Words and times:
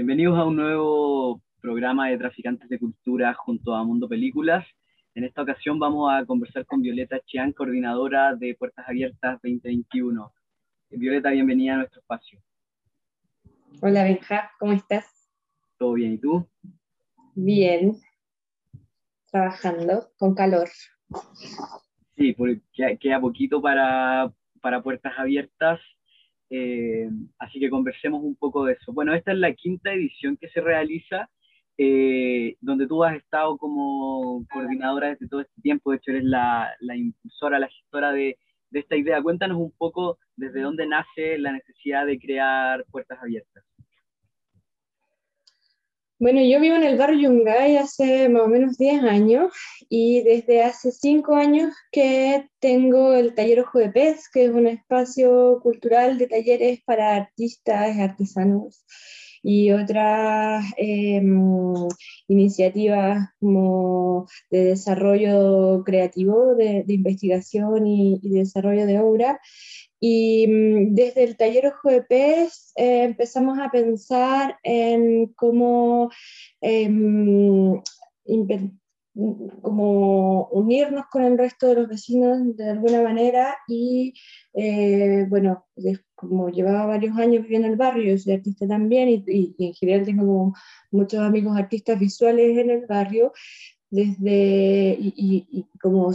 Bienvenidos 0.00 0.38
a 0.38 0.46
un 0.46 0.56
nuevo 0.56 1.42
programa 1.60 2.08
de 2.08 2.16
Traficantes 2.16 2.70
de 2.70 2.78
Cultura 2.78 3.34
junto 3.34 3.74
a 3.74 3.84
Mundo 3.84 4.08
Películas. 4.08 4.66
En 5.14 5.24
esta 5.24 5.42
ocasión 5.42 5.78
vamos 5.78 6.10
a 6.10 6.24
conversar 6.24 6.64
con 6.64 6.80
Violeta 6.80 7.20
Chian, 7.26 7.52
coordinadora 7.52 8.34
de 8.34 8.54
Puertas 8.54 8.88
Abiertas 8.88 9.34
2021. 9.42 10.32
Violeta, 10.88 11.28
bienvenida 11.32 11.74
a 11.74 11.76
nuestro 11.76 12.00
espacio. 12.00 12.40
Hola 13.82 14.04
Benja, 14.04 14.50
¿cómo 14.58 14.72
estás? 14.72 15.04
¿Todo 15.76 15.92
bien? 15.92 16.14
¿Y 16.14 16.18
tú? 16.18 16.48
Bien, 17.34 17.98
trabajando 19.30 20.08
con 20.16 20.34
calor. 20.34 20.70
Sí, 22.16 22.32
porque 22.32 22.62
queda 22.98 23.20
poquito 23.20 23.60
para, 23.60 24.32
para 24.62 24.82
Puertas 24.82 25.12
Abiertas, 25.18 25.78
eh, 26.50 27.08
así 27.38 27.60
que 27.60 27.70
conversemos 27.70 28.22
un 28.22 28.36
poco 28.36 28.64
de 28.64 28.74
eso. 28.74 28.92
Bueno, 28.92 29.14
esta 29.14 29.32
es 29.32 29.38
la 29.38 29.54
quinta 29.54 29.92
edición 29.92 30.36
que 30.36 30.48
se 30.48 30.60
realiza, 30.60 31.30
eh, 31.78 32.56
donde 32.60 32.86
tú 32.86 33.04
has 33.04 33.16
estado 33.16 33.56
como 33.56 34.44
coordinadora 34.52 35.10
desde 35.10 35.28
todo 35.28 35.40
este 35.40 35.60
tiempo, 35.62 35.90
de 35.90 35.98
hecho 35.98 36.10
eres 36.10 36.24
la, 36.24 36.74
impulsora, 36.94 37.58
la 37.58 37.68
gestora 37.68 38.12
de, 38.12 38.36
de 38.70 38.80
esta 38.80 38.96
idea. 38.96 39.22
Cuéntanos 39.22 39.58
un 39.58 39.72
poco 39.78 40.18
desde 40.36 40.60
dónde 40.60 40.86
nace 40.86 41.38
la 41.38 41.52
necesidad 41.52 42.04
de 42.06 42.18
crear 42.18 42.84
Puertas 42.90 43.18
Abiertas. 43.22 43.64
Bueno, 46.20 46.42
yo 46.42 46.60
vivo 46.60 46.76
en 46.76 46.84
el 46.84 46.98
barrio 46.98 47.30
Yungay 47.30 47.78
hace 47.78 48.28
más 48.28 48.42
o 48.42 48.48
menos 48.48 48.76
10 48.76 49.02
años 49.04 49.54
y 49.88 50.20
desde 50.20 50.62
hace 50.62 50.92
5 50.92 51.34
años 51.34 51.72
que 51.90 52.46
tengo 52.58 53.14
el 53.14 53.34
taller 53.34 53.60
Ojo 53.60 53.78
de 53.78 53.88
Pez, 53.88 54.28
que 54.30 54.44
es 54.44 54.50
un 54.50 54.66
espacio 54.66 55.60
cultural 55.62 56.18
de 56.18 56.26
talleres 56.26 56.80
para 56.84 57.16
artistas, 57.16 57.98
artesanos 57.98 58.84
y 59.42 59.70
otras 59.72 60.66
em, 60.76 61.88
iniciativas 62.28 63.30
como 63.40 64.26
de 64.50 64.64
desarrollo 64.64 65.82
creativo, 65.84 66.54
de, 66.54 66.84
investigación 66.86 67.86
y, 67.86 68.20
y, 68.22 68.28
desarrollo 68.28 68.84
de 68.84 68.98
obra. 68.98 69.40
Y 70.00 70.46
mm, 70.48 70.94
desde 70.94 71.24
el 71.24 71.36
taller 71.36 71.66
Ojo 71.66 71.90
de 71.90 72.02
Pez 72.02 72.72
eh, 72.76 73.04
empezamos 73.04 73.58
a 73.58 73.70
pensar 73.70 74.58
en 74.62 75.26
cómo, 75.34 76.10
como 79.62 80.46
unirnos 80.52 81.04
con 81.10 81.22
el 81.24 81.36
resto 81.36 81.68
de 81.68 81.74
los 81.74 81.88
vecinos 81.88 82.56
de 82.56 82.70
alguna 82.70 83.02
manera 83.02 83.56
y 83.68 84.14
eh, 84.54 85.26
bueno, 85.28 85.66
como 86.14 86.48
llevaba 86.48 86.86
varios 86.86 87.16
años 87.16 87.42
viviendo 87.42 87.66
en 87.66 87.72
el 87.72 87.78
barrio, 87.78 88.16
soy 88.18 88.34
artista 88.34 88.66
también 88.66 89.08
y, 89.08 89.24
y 89.26 89.66
en 89.66 89.74
general 89.74 90.06
tengo 90.06 90.54
muchos 90.90 91.20
amigos 91.20 91.56
artistas 91.56 91.98
visuales 91.98 92.56
en 92.58 92.70
el 92.70 92.86
barrio, 92.86 93.32
desde, 93.90 94.96
y, 95.00 95.66
como 95.80 96.12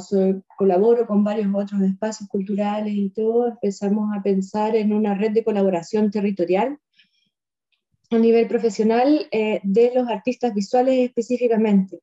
colaboro 0.57 1.05
con 1.05 1.23
varios 1.23 1.53
otros 1.53 1.81
espacios 1.81 2.29
culturales 2.29 2.93
y 2.93 3.09
todo, 3.09 3.47
empezamos 3.47 4.09
a 4.15 4.23
pensar 4.23 4.75
en 4.75 4.93
una 4.93 5.13
red 5.13 5.31
de 5.31 5.43
colaboración 5.43 6.09
territorial 6.09 6.79
a 8.11 8.17
nivel 8.17 8.47
profesional 8.47 9.27
eh, 9.31 9.59
de 9.63 9.91
los 9.93 10.07
artistas 10.07 10.53
visuales 10.53 10.99
específicamente 10.99 12.01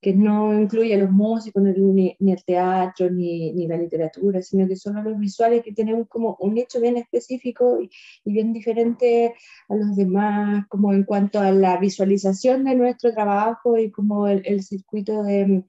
que 0.00 0.14
no 0.14 0.58
incluye 0.58 0.94
a 0.94 0.98
los 0.98 1.10
músicos, 1.10 1.62
ni, 1.62 2.16
ni 2.18 2.32
el 2.32 2.44
teatro, 2.44 3.10
ni, 3.10 3.52
ni, 3.52 3.66
la 3.66 3.76
literatura, 3.76 4.40
sino 4.40 4.66
que 4.66 4.76
son 4.76 5.02
los 5.04 5.18
visuales 5.18 5.62
que 5.62 5.72
tienen 5.72 6.04
como 6.04 6.36
un 6.40 6.56
hecho 6.56 6.80
bien 6.80 6.96
específico 6.96 7.80
y, 7.80 7.90
bien 8.24 8.52
diferente 8.52 9.34
a 9.68 9.74
los 9.74 9.94
demás, 9.96 10.66
como 10.68 10.92
en 10.92 11.04
cuanto 11.04 11.40
a 11.40 11.52
la 11.52 11.76
visualización 11.76 12.64
de 12.64 12.76
nuestro 12.76 13.12
trabajo 13.12 13.76
y 13.76 13.90
como 13.90 14.26
el, 14.26 14.42
el 14.46 14.62
circuito 14.62 15.22
de, 15.22 15.64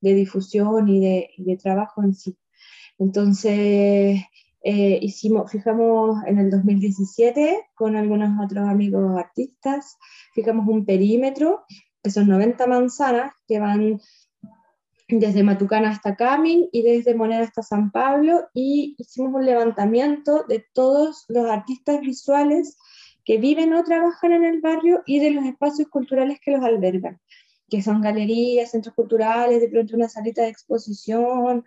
de, 0.00 0.14
difusión 0.14 0.88
y 0.88 1.00
de, 1.00 1.30
de, 1.38 1.56
trabajo 1.56 2.02
en 2.02 2.14
sí. 2.14 2.36
Entonces, 2.98 4.20
eh, 4.64 4.98
hicimos, 5.00 5.52
fijamos 5.52 6.24
en 6.26 6.38
el 6.38 6.50
2017 6.50 7.68
con 7.76 7.94
algunos 7.94 8.44
otros 8.44 8.68
amigos 8.68 9.16
artistas, 9.16 9.96
fijamos 10.34 10.66
un 10.66 10.84
perímetro 10.84 11.64
que 12.06 12.12
son 12.12 12.28
90 12.28 12.68
manzanas 12.68 13.32
que 13.48 13.58
van 13.58 14.00
desde 15.08 15.42
Matucana 15.42 15.90
hasta 15.90 16.14
Camin 16.14 16.68
y 16.70 16.82
desde 16.82 17.16
Moneda 17.16 17.40
hasta 17.40 17.64
San 17.64 17.90
Pablo 17.90 18.46
y 18.54 18.94
hicimos 18.96 19.34
un 19.34 19.44
levantamiento 19.44 20.44
de 20.48 20.64
todos 20.72 21.24
los 21.26 21.50
artistas 21.50 22.00
visuales 22.00 22.76
que 23.24 23.38
viven 23.38 23.74
o 23.74 23.82
trabajan 23.82 24.34
en 24.34 24.44
el 24.44 24.60
barrio 24.60 25.02
y 25.04 25.18
de 25.18 25.32
los 25.32 25.44
espacios 25.46 25.88
culturales 25.88 26.38
que 26.40 26.52
los 26.52 26.62
albergan, 26.62 27.18
que 27.68 27.82
son 27.82 28.00
galerías, 28.00 28.70
centros 28.70 28.94
culturales, 28.94 29.60
de 29.60 29.68
pronto 29.68 29.96
una 29.96 30.08
salita 30.08 30.42
de 30.42 30.50
exposición 30.50 31.64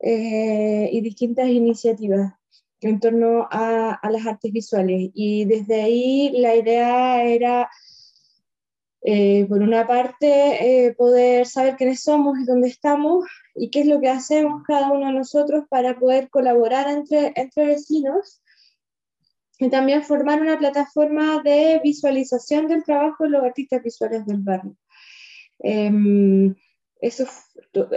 eh, 0.00 0.90
y 0.90 1.00
distintas 1.02 1.46
iniciativas 1.46 2.32
en 2.80 2.98
torno 2.98 3.46
a, 3.48 3.94
a 3.94 4.10
las 4.10 4.26
artes 4.26 4.50
visuales. 4.50 5.12
Y 5.14 5.44
desde 5.44 5.82
ahí 5.82 6.32
la 6.34 6.56
idea 6.56 7.22
era 7.22 7.70
eh, 9.04 9.46
por 9.48 9.62
una 9.62 9.86
parte, 9.86 10.86
eh, 10.86 10.94
poder 10.94 11.46
saber 11.46 11.76
quiénes 11.76 12.02
somos 12.04 12.38
y 12.38 12.44
dónde 12.44 12.68
estamos 12.68 13.24
y 13.54 13.68
qué 13.70 13.80
es 13.80 13.86
lo 13.86 14.00
que 14.00 14.08
hacemos 14.08 14.62
cada 14.64 14.92
uno 14.92 15.06
de 15.06 15.12
nosotros 15.12 15.64
para 15.68 15.98
poder 15.98 16.30
colaborar 16.30 16.88
entre, 16.88 17.32
entre 17.34 17.66
vecinos 17.66 18.42
y 19.58 19.68
también 19.70 20.04
formar 20.04 20.40
una 20.40 20.56
plataforma 20.56 21.42
de 21.42 21.80
visualización 21.82 22.68
del 22.68 22.84
trabajo 22.84 23.24
de 23.24 23.30
los 23.30 23.42
artistas 23.42 23.82
visuales 23.82 24.24
del 24.24 24.38
barrio. 24.38 24.76
Em, 25.58 26.54
eso, 27.00 27.26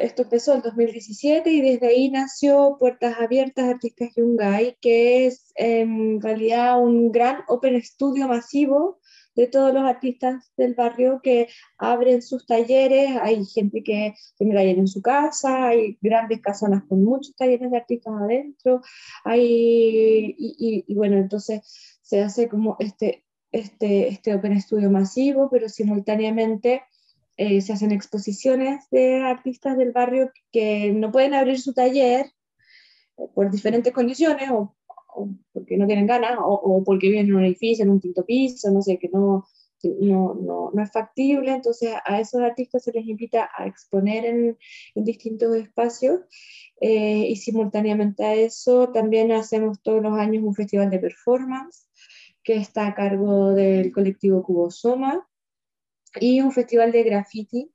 esto 0.01 0.23
empezó 0.23 0.55
en 0.55 0.61
2017 0.61 1.51
y 1.51 1.61
desde 1.61 1.87
ahí 1.87 2.09
nació 2.09 2.77
Puertas 2.79 3.17
Abiertas 3.19 3.65
Artistas 3.69 4.09
Yungay, 4.15 4.77
que 4.81 5.27
es 5.27 5.51
en 5.55 6.19
realidad 6.19 6.81
un 6.81 7.11
gran 7.11 7.43
open 7.47 7.79
studio 7.83 8.27
masivo 8.27 8.99
de 9.35 9.47
todos 9.47 9.73
los 9.73 9.83
artistas 9.83 10.51
del 10.57 10.73
barrio 10.73 11.19
que 11.21 11.49
abren 11.77 12.21
sus 12.21 12.45
talleres, 12.45 13.17
hay 13.21 13.45
gente 13.45 13.83
que 13.83 14.15
tiene 14.37 14.55
taller 14.55 14.79
en 14.79 14.87
su 14.87 15.01
casa, 15.01 15.67
hay 15.67 15.97
grandes 16.01 16.41
casonas 16.41 16.83
con 16.87 17.03
muchos 17.03 17.35
talleres 17.35 17.69
de 17.69 17.77
artistas 17.77 18.13
adentro, 18.19 18.81
hay, 19.23 20.35
y, 20.37 20.93
bueno, 20.95 21.17
entonces 21.17 21.61
se 22.01 22.21
hace 22.21 22.47
como 22.47 22.77
este, 22.79 23.25
este, 23.51 24.07
este 24.07 24.33
Open 24.33 24.59
Studio 24.61 24.89
masivo, 24.89 25.49
pero 25.49 25.69
simultáneamente... 25.69 26.83
Eh, 27.37 27.59
se 27.59 27.73
hacen 27.73 27.91
exposiciones 27.91 28.89
de 28.91 29.21
artistas 29.21 29.77
del 29.77 29.91
barrio 29.91 30.31
que 30.53 30.93
no 30.93 31.11
pueden 31.11 31.33
abrir 31.33 31.59
su 31.59 31.73
taller 31.73 32.27
eh, 33.17 33.27
por 33.33 33.51
diferentes 33.51 33.91
condiciones 33.91 34.49
o 34.51 34.73
porque 35.53 35.77
no 35.77 35.87
tienen 35.87 36.07
ganas, 36.07 36.37
o, 36.39 36.83
porque 36.85 37.09
viven 37.09 37.27
en 37.27 37.35
un 37.35 37.45
edificio, 37.45 37.83
en 37.83 37.91
un 37.91 37.99
quinto 37.99 38.25
piso, 38.25 38.71
no 38.71 38.81
sé, 38.81 38.97
que 38.97 39.09
no, 39.09 39.45
no, 39.83 40.33
no, 40.35 40.71
no, 40.73 40.83
es 40.83 40.91
factible, 40.91 41.51
entonces 41.53 41.93
a 42.05 42.19
esos 42.19 42.41
artistas 42.41 42.83
se 42.83 42.91
les 42.91 43.05
invita 43.07 43.49
a 43.55 43.67
exponer 43.67 44.25
en, 44.25 44.57
en 44.95 45.03
distintos 45.03 45.55
espacios 45.55 46.21
eh, 46.81 47.27
y 47.29 47.35
simultáneamente 47.35 48.23
a 48.25 48.33
eso 48.35 48.89
también 48.91 49.31
hacemos 49.31 49.81
todos 49.81 50.01
los 50.01 50.17
años 50.17 50.43
un 50.43 50.55
festival 50.55 50.89
de 50.89 50.99
performance 50.99 51.87
que 52.43 52.55
está 52.55 52.87
a 52.87 52.95
cargo 52.95 53.53
del 53.53 53.91
colectivo 53.91 54.43
Cubosoma 54.43 55.27
y 56.19 56.41
un 56.41 56.51
festival 56.51 56.91
de 56.91 57.03
graffiti 57.03 57.71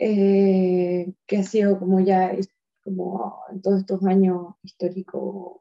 eh, 0.00 1.12
que 1.26 1.36
ha 1.38 1.42
sido 1.42 1.78
como 1.78 2.00
ya 2.00 2.36
como 2.82 3.42
en 3.50 3.60
todos 3.60 3.80
estos 3.80 4.04
años 4.04 4.54
históricos 4.62 5.60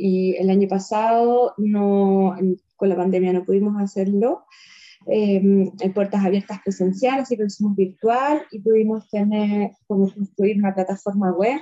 y 0.00 0.34
el 0.36 0.48
año 0.48 0.66
pasado 0.66 1.54
no, 1.58 2.34
con 2.76 2.88
la 2.88 2.96
pandemia 2.96 3.32
no 3.32 3.44
pudimos 3.44 3.80
hacerlo. 3.80 4.44
Eh, 5.06 5.36
en 5.80 5.92
puertas 5.94 6.24
abiertas 6.24 6.60
presenciales, 6.62 7.22
así 7.22 7.34
que 7.34 7.42
lo 7.42 7.46
hicimos 7.46 7.74
virtual 7.74 8.42
y 8.50 8.58
pudimos 8.58 9.08
tener, 9.08 9.70
como 9.86 10.12
construir 10.12 10.58
una 10.58 10.74
plataforma 10.74 11.32
web 11.32 11.60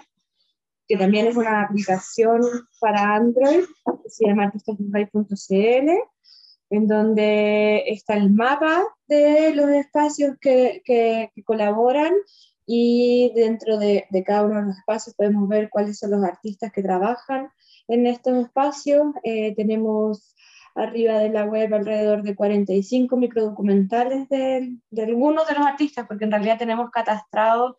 que 0.88 0.96
también 0.96 1.26
es 1.26 1.36
una 1.36 1.62
aplicación 1.62 2.40
para 2.80 3.14
Android, 3.14 3.64
que 4.02 4.10
se 4.10 4.26
llama 4.26 4.44
artistasmobile.cl, 4.44 5.90
en 6.70 6.88
donde 6.88 7.84
está 7.86 8.14
el 8.14 8.32
mapa 8.32 8.84
de 9.06 9.54
los 9.54 9.68
espacios 9.68 10.36
que, 10.40 10.80
que, 10.84 11.30
que 11.34 11.44
colaboran 11.44 12.12
y 12.70 13.32
dentro 13.34 13.78
de, 13.78 14.04
de, 14.10 14.22
cada 14.22 14.44
uno 14.44 14.56
de 14.56 14.66
los 14.66 14.76
espacios 14.76 15.16
podemos 15.16 15.48
ver 15.48 15.70
cuáles 15.70 15.98
son 15.98 16.10
los 16.10 16.22
artistas 16.22 16.70
que 16.70 16.82
trabajan 16.82 17.48
en 17.88 18.06
estos 18.06 18.36
espacios. 18.36 19.06
Eh, 19.22 19.54
tenemos 19.54 20.36
arriba 20.74 21.18
de 21.18 21.30
la 21.30 21.46
web 21.46 21.72
alrededor 21.72 22.22
de 22.22 22.36
45 22.36 23.16
microdocumentales 23.16 24.28
de, 24.28 24.76
de, 24.90 25.02
algunos 25.02 25.48
de 25.48 25.54
los 25.54 25.66
artistas, 25.66 26.06
porque 26.06 26.26
en 26.26 26.30
realidad 26.30 26.58
tenemos 26.58 26.90
catastrados 26.90 27.74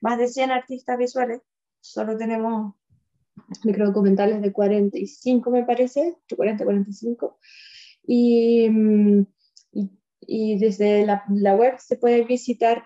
más 0.00 0.18
de 0.18 0.26
100 0.26 0.50
artistas 0.50 0.98
visuales. 0.98 1.40
Solo 1.80 2.16
tenemos 2.16 2.74
microdocumentales 3.62 4.42
de 4.42 4.52
45, 4.52 5.50
me 5.52 5.62
parece, 5.64 6.16
40, 6.36 6.64
45. 6.64 7.38
Y, 8.08 8.68
mm, 8.68 9.24
y 10.26 10.58
desde 10.58 11.06
la, 11.06 11.22
la, 11.28 11.54
web 11.54 11.76
se 11.78 11.96
puede 11.96 12.24
visitar, 12.24 12.82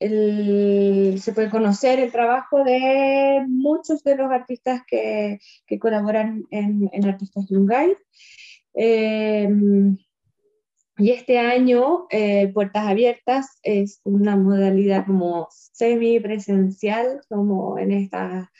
el, 0.00 1.18
se 1.20 1.32
puede 1.32 1.50
conocer 1.50 1.98
el 2.00 2.12
trabajo 2.12 2.62
de 2.64 3.44
muchos 3.48 4.02
de 4.04 4.16
los 4.16 4.30
artistas 4.30 4.82
que, 4.86 5.40
que 5.66 5.78
colaboran 5.78 6.44
en, 6.50 6.88
en 6.92 7.04
Artistas 7.06 7.46
Yungay. 7.48 7.96
Eh, 8.74 9.48
y 10.98 11.10
este 11.12 11.38
año, 11.38 12.06
eh, 12.10 12.50
Puertas 12.52 12.88
Abiertas 12.88 13.60
es 13.62 14.00
una 14.02 14.36
modalidad 14.36 15.06
como 15.06 15.46
semi-presencial, 15.50 17.20
como 17.28 17.78
en 17.78 17.92
esta 17.92 18.50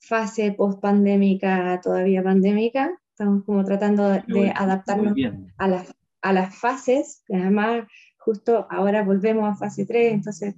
fase 0.00 0.52
post-pandémica, 0.52 1.80
todavía 1.80 2.22
pandémica. 2.22 2.90
Estamos 3.10 3.44
como 3.44 3.64
tratando 3.64 4.10
de 4.10 4.52
adaptarnos 4.56 5.14
a 5.56 5.68
las, 5.68 5.94
a 6.20 6.32
las 6.32 6.58
fases, 6.58 7.22
además 7.32 7.84
justo 8.24 8.66
ahora 8.70 9.02
volvemos 9.02 9.50
a 9.50 9.56
fase 9.56 9.86
3, 9.86 10.14
entonces, 10.14 10.54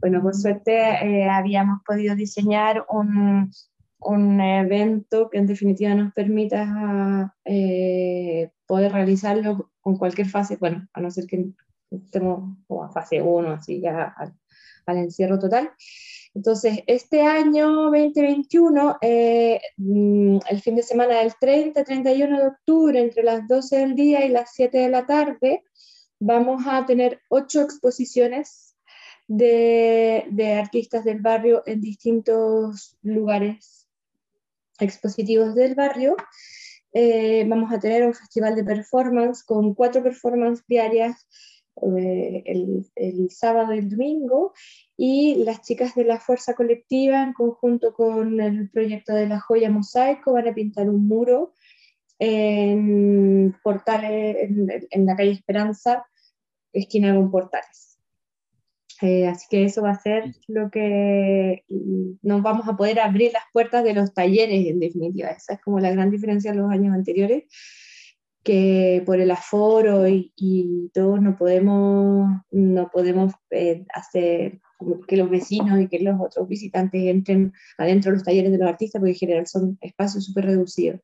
bueno, 0.00 0.22
por 0.22 0.34
suerte 0.34 0.74
eh, 0.74 1.28
habíamos 1.28 1.80
podido 1.86 2.14
diseñar 2.14 2.84
un, 2.90 3.50
un 4.00 4.40
evento 4.40 5.28
que 5.30 5.38
en 5.38 5.46
definitiva 5.46 5.94
nos 5.94 6.12
permita 6.12 7.34
eh, 7.44 8.50
poder 8.66 8.92
realizarlo 8.92 9.70
con 9.80 9.96
cualquier 9.96 10.28
fase, 10.28 10.56
bueno, 10.56 10.88
a 10.92 11.00
no 11.00 11.10
ser 11.10 11.26
que 11.26 11.50
estemos 11.90 12.56
como 12.66 12.84
a 12.84 12.90
fase 12.90 13.20
1, 13.20 13.52
así 13.52 13.80
ya 13.80 14.14
al, 14.16 14.34
encierro 14.96 15.38
total. 15.38 15.70
Entonces, 16.34 16.80
este 16.86 17.22
año 17.22 17.90
2021, 17.90 18.98
eh, 19.02 19.60
mm, 19.76 20.38
el 20.48 20.60
fin 20.60 20.76
de 20.76 20.82
semana 20.82 21.18
del 21.18 21.32
30-31 21.32 22.38
de 22.38 22.46
octubre, 22.46 23.00
entre 23.00 23.22
las 23.22 23.46
12 23.46 23.78
del 23.78 23.94
día 23.94 24.24
y 24.24 24.30
las 24.30 24.50
7 24.54 24.78
de 24.78 24.88
la 24.88 25.06
tarde, 25.06 25.62
vamos 26.20 26.62
a 26.66 26.86
tener 26.86 27.20
ocho 27.28 27.62
exposiciones 27.62 28.76
de, 29.26 30.58
artistas 30.60 31.04
del 31.04 31.20
barrio 31.20 31.62
en 31.66 31.80
distintos 31.80 32.96
lugares 33.02 33.88
expositivos 34.78 35.54
del 35.54 35.74
barrio. 35.74 36.16
Eh, 36.92 37.44
vamos 37.48 37.72
a 37.72 37.78
tener 37.78 38.06
un 38.06 38.14
festival 38.14 38.54
de 38.54 38.64
performance 38.64 39.44
con 39.44 39.74
cuatro 39.74 40.02
performances 40.02 40.66
diarias 40.66 41.26
eh, 41.82 42.42
el, 42.96 43.30
sábado 43.30 43.72
y 43.72 43.78
el 43.78 43.88
domingo 43.88 44.52
y 44.96 45.44
las 45.44 45.62
chicas 45.62 45.94
de 45.94 46.04
la 46.04 46.18
Fuerza 46.18 46.54
Colectiva 46.54 47.22
en 47.22 47.32
conjunto 47.32 47.94
con 47.94 48.40
el 48.40 48.68
proyecto 48.70 49.14
de 49.14 49.28
la 49.28 49.40
Joya 49.40 49.70
Mosaico 49.70 50.32
van 50.32 50.48
a 50.48 50.54
pintar 50.54 50.90
un 50.90 51.06
muro 51.06 51.54
en, 52.20 53.56
portales, 53.64 54.36
en, 54.38 54.68
en 54.90 55.06
la 55.06 55.16
calle 55.16 55.32
Esperanza, 55.32 56.04
esquina 56.72 57.14
con 57.14 57.30
portales. 57.30 57.98
Eh, 59.02 59.26
así 59.26 59.46
que 59.50 59.64
eso 59.64 59.82
va 59.82 59.92
a 59.92 60.00
ser 60.00 60.34
lo 60.46 60.70
que 60.70 61.64
nos 62.22 62.42
vamos 62.42 62.68
a 62.68 62.76
poder 62.76 63.00
abrir 63.00 63.32
las 63.32 63.44
puertas 63.52 63.82
de 63.82 63.94
los 63.94 64.12
talleres, 64.12 64.66
en 64.66 64.78
definitiva. 64.78 65.28
Esa 65.28 65.54
es 65.54 65.60
como 65.60 65.80
la 65.80 65.90
gran 65.90 66.10
diferencia 66.10 66.52
de 66.52 66.58
los 66.58 66.70
años 66.70 66.94
anteriores, 66.94 67.44
que 68.42 69.02
por 69.06 69.18
el 69.20 69.30
aforo 69.30 70.06
y, 70.06 70.32
y 70.36 70.90
todo 70.92 71.18
no 71.18 71.36
podemos, 71.38 72.28
no 72.50 72.90
podemos 72.90 73.32
eh, 73.50 73.86
hacer 73.94 74.60
que 75.08 75.16
los 75.16 75.30
vecinos 75.30 75.80
y 75.80 75.88
que 75.88 76.00
los 76.00 76.18
otros 76.20 76.48
visitantes 76.48 77.02
entren 77.04 77.52
adentro 77.78 78.10
de 78.10 78.18
los 78.18 78.24
talleres 78.24 78.52
de 78.52 78.58
los 78.58 78.68
artistas, 78.68 79.00
porque 79.00 79.12
en 79.12 79.18
general 79.18 79.46
son 79.46 79.78
espacios 79.80 80.24
súper 80.26 80.46
reducidos. 80.46 81.00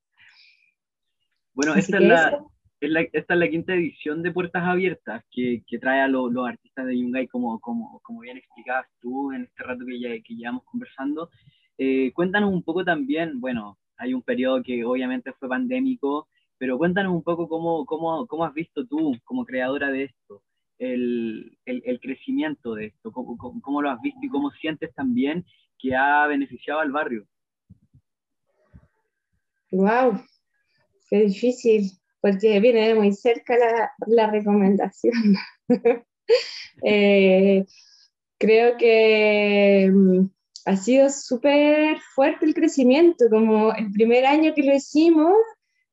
Bueno, 1.56 1.74
esta 1.74 1.96
es 1.96 2.04
la, 2.04 3.00
esta 3.00 3.32
es 3.32 3.40
la 3.40 3.48
quinta 3.48 3.72
edición 3.72 4.22
de 4.22 4.30
Puertas 4.30 4.62
Abiertas 4.62 5.24
que, 5.30 5.62
que 5.66 5.78
trae 5.78 6.02
a 6.02 6.06
los 6.06 6.30
artistas 6.46 6.86
de 6.86 6.98
Yungay, 6.98 7.28
como, 7.28 7.58
como, 7.60 7.98
como 8.00 8.20
bien 8.20 8.36
explicabas 8.36 8.86
tú 9.00 9.32
en 9.32 9.44
este 9.44 9.62
rato 9.62 9.86
que, 9.86 9.98
ya, 9.98 10.10
que 10.22 10.34
llevamos 10.34 10.64
conversando. 10.64 11.30
Eh, 11.78 12.12
cuéntanos 12.12 12.52
un 12.52 12.62
poco 12.62 12.84
también, 12.84 13.40
bueno, 13.40 13.78
hay 13.96 14.12
un 14.12 14.20
periodo 14.20 14.62
que 14.62 14.84
obviamente 14.84 15.32
fue 15.32 15.48
pandémico, 15.48 16.28
pero 16.58 16.76
cuéntanos 16.76 17.14
un 17.14 17.22
poco 17.22 17.48
cómo, 17.48 17.86
cómo, 17.86 18.26
cómo 18.26 18.44
has 18.44 18.52
visto 18.52 18.86
tú, 18.86 19.14
como 19.24 19.46
creadora 19.46 19.90
de 19.90 20.04
esto, 20.04 20.42
el, 20.78 21.56
el, 21.64 21.82
el 21.86 22.00
crecimiento 22.00 22.74
de 22.74 22.88
esto, 22.88 23.10
cómo, 23.10 23.38
cómo, 23.38 23.80
lo 23.80 23.88
has 23.88 24.00
visto 24.02 24.20
y 24.22 24.28
cómo 24.28 24.50
sientes 24.50 24.92
también 24.94 25.46
que 25.78 25.96
ha 25.96 26.26
beneficiado 26.26 26.80
al 26.80 26.92
barrio. 26.92 27.26
¡Wow! 29.70 30.20
¡Qué 31.08 31.20
difícil! 31.26 31.90
porque 32.26 32.58
viene 32.58 32.94
muy 32.94 33.12
cerca 33.12 33.56
la, 33.56 33.92
la 34.06 34.30
recomendación. 34.30 35.12
Eh, 36.82 37.64
creo 38.36 38.76
que 38.76 39.88
mm, 39.90 40.26
ha 40.66 40.76
sido 40.76 41.08
súper 41.08 41.98
fuerte 42.14 42.44
el 42.44 42.52
crecimiento, 42.52 43.30
como 43.30 43.72
el 43.72 43.90
primer 43.92 44.26
año 44.26 44.52
que 44.54 44.64
lo 44.64 44.74
hicimos, 44.74 45.32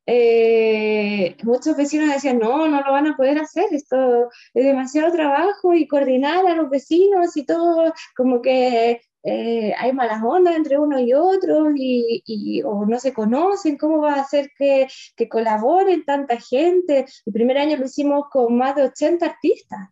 eh, 0.07 1.37
muchos 1.43 1.77
vecinos 1.77 2.13
decían, 2.13 2.39
no, 2.39 2.67
no 2.67 2.81
lo 2.81 2.91
van 2.91 3.07
a 3.07 3.15
poder 3.15 3.37
hacer, 3.37 3.65
esto 3.71 4.29
es 4.53 4.65
demasiado 4.65 5.13
trabajo 5.13 5.73
y 5.73 5.87
coordinar 5.87 6.45
a 6.47 6.55
los 6.55 6.69
vecinos 6.69 7.37
y 7.37 7.45
todo, 7.45 7.93
como 8.17 8.41
que 8.41 8.99
eh, 9.25 9.73
hay 9.77 9.93
malas 9.93 10.21
ondas 10.21 10.55
entre 10.55 10.77
uno 10.77 10.99
y 10.99 11.13
otro 11.13 11.71
y, 11.73 12.61
o 12.65 12.85
no 12.85 12.99
se 12.99 13.13
conocen, 13.13 13.77
¿cómo 13.77 14.01
va 14.01 14.15
a 14.15 14.21
hacer 14.21 14.51
que, 14.57 14.87
que, 15.15 15.29
colaboren 15.29 16.03
tanta 16.03 16.37
gente? 16.39 17.05
El 17.25 17.33
primer 17.33 17.57
año 17.57 17.77
lo 17.77 17.85
hicimos 17.85 18.25
con 18.29 18.57
más 18.57 18.75
de 18.75 18.83
80 18.83 19.25
artistas. 19.25 19.89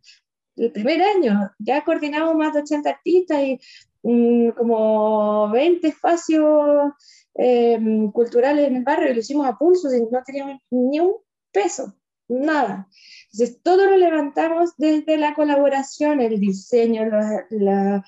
El 0.57 0.71
primer 0.73 1.01
año 1.01 1.49
ya 1.59 1.83
coordinamos 1.85 2.35
más 2.35 2.53
de 2.53 2.61
80 2.61 2.89
artistas 2.89 3.41
y 3.41 3.59
mm, 4.03 4.49
como 4.51 5.49
20 5.49 5.87
espacios 5.87 6.91
em, 7.33 8.11
culturales 8.11 8.67
en 8.67 8.75
el 8.77 8.83
barrio 8.83 9.11
y 9.11 9.13
lo 9.13 9.19
hicimos 9.21 9.47
a 9.47 9.57
pulso 9.57 9.87
y 9.95 10.01
no 10.11 10.21
teníamos 10.25 10.61
ni 10.69 10.99
un 10.99 11.15
peso, 11.53 11.95
nada. 12.27 12.89
Entonces 13.31 13.61
todo 13.63 13.85
lo 13.85 13.95
levantamos 13.95 14.71
desde 14.77 15.15
la 15.17 15.33
colaboración, 15.35 16.19
el 16.19 16.37
diseño, 16.37 17.05
la, 17.05 17.45
la 17.49 18.03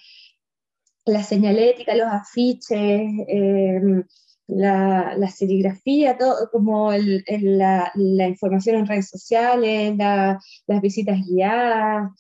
la 1.06 1.24
señalética, 1.24 1.96
los 1.96 2.08
afiches, 2.08 3.02
em, 3.28 4.04
la, 4.48 5.30
serigrafía, 5.30 6.18
todo, 6.18 6.50
como 6.52 6.92
la, 6.92 7.92
información 8.28 8.78
en 8.78 8.88
redes 8.88 9.10
sociales, 9.10 9.96
las 9.98 10.82
visitas 10.82 11.20
guiadas. 11.28 12.12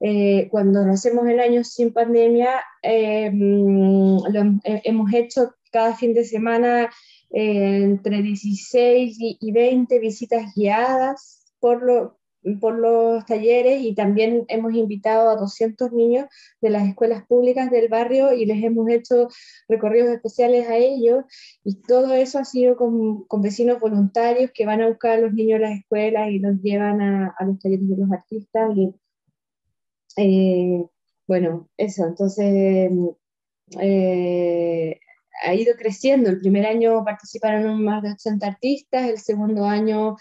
Eh, 0.00 0.48
cuando 0.50 0.84
nos 0.84 0.96
hacemos 0.96 1.26
el 1.26 1.40
año 1.40 1.64
sin 1.64 1.92
pandemia, 1.92 2.62
em, 2.82 4.18
lo, 4.18 4.60
hemos 4.64 5.12
hecho 5.14 5.54
cada 5.72 5.94
fin 5.96 6.12
de 6.14 6.24
semana 6.24 6.90
eh, 7.30 7.82
entre 7.82 8.22
16 8.22 9.16
y, 9.18 9.38
y 9.40 9.52
20 9.52 9.98
visitas 9.98 10.54
guiadas 10.54 11.44
por, 11.60 11.82
lo, 11.82 12.18
por 12.60 12.78
los 12.78 13.24
talleres 13.26 13.82
y 13.82 13.94
también 13.94 14.44
hemos 14.48 14.74
invitado 14.74 15.30
a 15.30 15.36
200 15.36 15.92
niños 15.92 16.26
de 16.60 16.70
las 16.70 16.86
escuelas 16.88 17.24
públicas 17.26 17.70
del 17.70 17.88
barrio 17.88 18.32
y 18.32 18.46
les 18.46 18.62
hemos 18.62 18.88
hecho 18.88 19.28
recorridos 19.68 20.10
especiales 20.10 20.68
a 20.68 20.76
ellos 20.76 21.24
y 21.64 21.82
todo 21.82 22.14
eso 22.14 22.38
ha 22.38 22.44
sido 22.44 22.76
con, 22.76 23.24
con 23.24 23.42
vecinos 23.42 23.80
voluntarios 23.80 24.50
que 24.54 24.66
van 24.66 24.80
a 24.80 24.88
buscar 24.88 25.12
a 25.12 25.20
los 25.20 25.32
niños 25.32 25.56
a 25.58 25.68
las 25.68 25.78
escuelas 25.78 26.30
y 26.30 26.38
los 26.38 26.60
llevan 26.62 27.00
a, 27.00 27.34
a 27.38 27.44
los 27.44 27.58
talleres 27.58 27.88
de 27.88 27.96
los 27.96 28.12
artistas 28.12 28.76
y 28.76 28.94
eh, 30.16 30.84
bueno, 31.26 31.68
eso, 31.76 32.06
entonces 32.06 32.90
eh, 33.80 35.00
ha 35.42 35.54
ido 35.54 35.74
creciendo. 35.76 36.30
El 36.30 36.40
primer 36.40 36.66
año 36.66 37.04
participaron 37.04 37.82
más 37.84 38.02
de 38.02 38.12
80 38.12 38.46
artistas, 38.46 39.08
el 39.08 39.18
segundo 39.18 39.64
año 39.64 40.16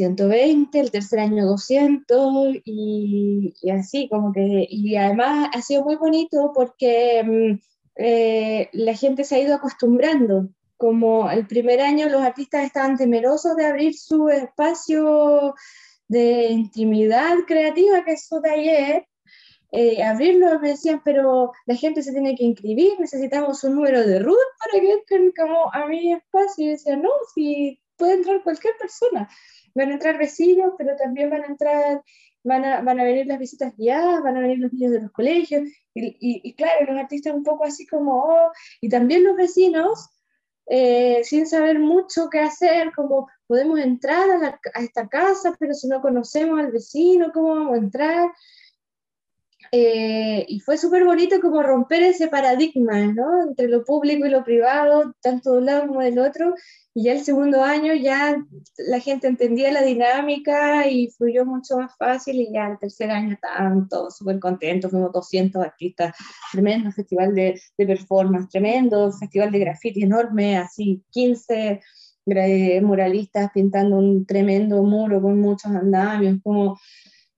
120, 0.00 0.80
el 0.80 0.90
tercer 0.90 1.18
año 1.20 1.46
200 1.46 2.56
y, 2.64 3.54
y, 3.60 3.70
así 3.70 4.08
como 4.08 4.32
que, 4.32 4.66
y 4.68 4.96
además 4.96 5.50
ha 5.52 5.60
sido 5.60 5.84
muy 5.84 5.96
bonito 5.96 6.52
porque 6.54 7.22
mm, 7.22 7.60
eh, 7.96 8.70
la 8.72 8.94
gente 8.94 9.24
se 9.24 9.36
ha 9.36 9.40
ido 9.40 9.54
acostumbrando. 9.54 10.48
Como 10.78 11.30
el 11.30 11.46
primer 11.46 11.82
año 11.82 12.08
los 12.08 12.22
artistas 12.22 12.64
estaban 12.64 12.96
temerosos 12.96 13.54
de 13.56 13.66
abrir 13.66 13.94
su 13.94 14.30
espacio 14.30 15.54
de 16.08 16.46
intimidad 16.48 17.34
creativa, 17.46 18.02
que 18.02 18.12
es 18.12 18.26
su 18.26 18.40
taller, 18.40 19.06
eh, 19.72 20.02
abrirlo, 20.02 20.58
me 20.60 20.70
decían, 20.70 21.02
pero 21.04 21.52
la 21.66 21.76
gente 21.76 22.02
se 22.02 22.12
tiene 22.12 22.34
que 22.34 22.44
inscribir, 22.44 22.98
necesitamos 22.98 23.62
un 23.64 23.74
número 23.74 24.00
de 24.06 24.18
root 24.18 24.38
para 24.58 24.80
que 24.80 24.92
entren 24.92 25.32
como 25.36 25.72
a 25.74 25.86
mi 25.86 26.14
espacio. 26.14 26.64
Y 26.64 26.70
decían, 26.70 27.02
no, 27.02 27.10
si 27.34 27.78
puede 27.98 28.14
entrar 28.14 28.42
cualquier 28.42 28.74
persona 28.78 29.28
van 29.74 29.90
a 29.90 29.94
entrar 29.94 30.18
vecinos, 30.18 30.74
pero 30.78 30.96
también 30.96 31.30
van 31.30 31.42
a 31.42 31.46
entrar, 31.46 32.02
van 32.42 32.64
a, 32.64 32.80
van 32.80 33.00
a 33.00 33.04
venir 33.04 33.26
las 33.26 33.38
visitas 33.38 33.76
guiadas, 33.76 34.22
van 34.22 34.36
a 34.36 34.40
venir 34.40 34.58
los 34.58 34.72
niños 34.72 34.92
de 34.92 35.02
los 35.02 35.12
colegios, 35.12 35.62
y, 35.94 36.16
y, 36.20 36.54
claro, 36.54 36.86
los 36.86 37.00
artistas 37.00 37.34
un 37.34 37.42
poco 37.42 37.64
así 37.64 37.86
como, 37.86 38.24
oh, 38.24 38.52
y 38.80 38.88
también 38.88 39.24
los 39.24 39.36
vecinos, 39.36 40.10
eh, 40.66 41.22
sin 41.24 41.46
saber 41.46 41.78
mucho 41.78 42.28
qué 42.30 42.40
hacer, 42.40 42.92
como 42.94 43.28
podemos 43.46 43.80
entrar 43.80 44.30
a, 44.30 44.60
a, 44.74 44.82
esta 44.82 45.08
casa, 45.08 45.56
pero 45.58 45.74
si 45.74 45.88
no 45.88 46.00
conocemos 46.00 46.60
al 46.60 46.70
vecino, 46.70 47.32
¿cómo 47.32 47.54
vamos 47.54 47.74
a 47.74 47.78
entrar? 47.78 48.30
Eh, 49.72 50.44
y 50.48 50.58
fue 50.60 50.76
súper 50.76 51.04
bonito 51.04 51.40
como 51.40 51.62
romper 51.62 52.02
ese 52.02 52.26
paradigma, 52.26 52.98
¿no? 53.06 53.44
Entre 53.44 53.68
lo 53.68 53.84
público 53.84 54.26
y 54.26 54.30
lo 54.30 54.42
privado, 54.42 55.14
tanto 55.22 55.52
de 55.52 55.58
un 55.58 55.66
lado 55.66 55.86
como 55.86 56.00
del 56.00 56.18
otro. 56.18 56.54
Y 56.92 57.04
ya 57.04 57.12
el 57.12 57.24
segundo 57.24 57.62
año 57.62 57.94
ya 57.94 58.36
la 58.78 58.98
gente 58.98 59.28
entendía 59.28 59.70
la 59.70 59.82
dinámica 59.82 60.88
y 60.88 61.08
fluyó 61.10 61.46
mucho 61.46 61.76
más 61.78 61.96
fácil 61.96 62.40
y 62.40 62.52
ya 62.52 62.66
el 62.66 62.78
tercer 62.80 63.12
año 63.12 63.34
estaban 63.34 63.88
todos 63.88 64.16
súper 64.16 64.40
contentos, 64.40 64.90
fuimos 64.90 65.12
200 65.12 65.62
artistas, 65.62 66.16
tremendo 66.50 66.90
festival 66.90 67.32
de, 67.34 67.60
de 67.78 67.86
performance, 67.86 68.48
tremendo 68.50 69.12
festival 69.12 69.52
de 69.52 69.60
graffiti 69.60 70.02
enorme, 70.02 70.58
así 70.58 71.04
15 71.10 71.80
muralistas 72.82 73.50
pintando 73.52 73.96
un 73.96 74.26
tremendo 74.26 74.82
muro 74.82 75.22
con 75.22 75.40
muchos 75.40 75.70
andamios, 75.72 76.38
como 76.42 76.78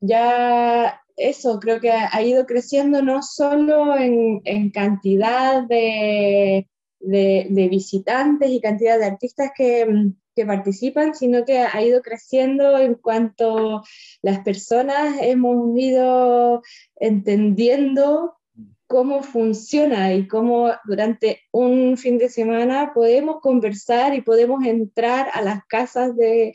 ya 0.01 1.01
eso, 1.16 1.59
creo 1.61 1.81
que 1.81 1.90
ha 1.90 2.23
ido 2.23 2.47
creciendo 2.47 3.02
no 3.02 3.23
solo 3.23 3.97
en, 3.97 4.40
en 4.45 4.71
cantidad 4.71 5.62
de, 5.62 6.69
de, 7.02 7.69
visitantes 7.69 8.50
y 8.50 8.61
cantidad 8.61 8.99
de 8.99 9.07
artistas 9.07 9.50
que, 9.57 10.12
que, 10.35 10.47
participan, 10.47 11.14
sino 11.14 11.45
que 11.45 11.59
ha 11.59 11.83
ido 11.83 12.00
creciendo 12.02 12.78
en 12.78 12.95
cuanto 12.95 13.83
las 14.23 14.40
personas 14.40 15.16
hemos 15.21 15.78
ido 15.78 16.62
entendiendo 16.97 18.37
cómo 18.87 19.23
funciona 19.23 20.12
y 20.12 20.28
cómo 20.28 20.71
durante 20.85 21.40
un 21.50 21.97
fin 21.97 22.19
de 22.19 22.28
semana 22.28 22.92
podemos 22.95 23.40
conversar 23.40 24.14
y 24.14 24.21
podemos 24.21 24.64
entrar 24.64 25.28
a 25.33 25.40
las 25.40 25.64
casas 25.66 26.14
de, 26.14 26.52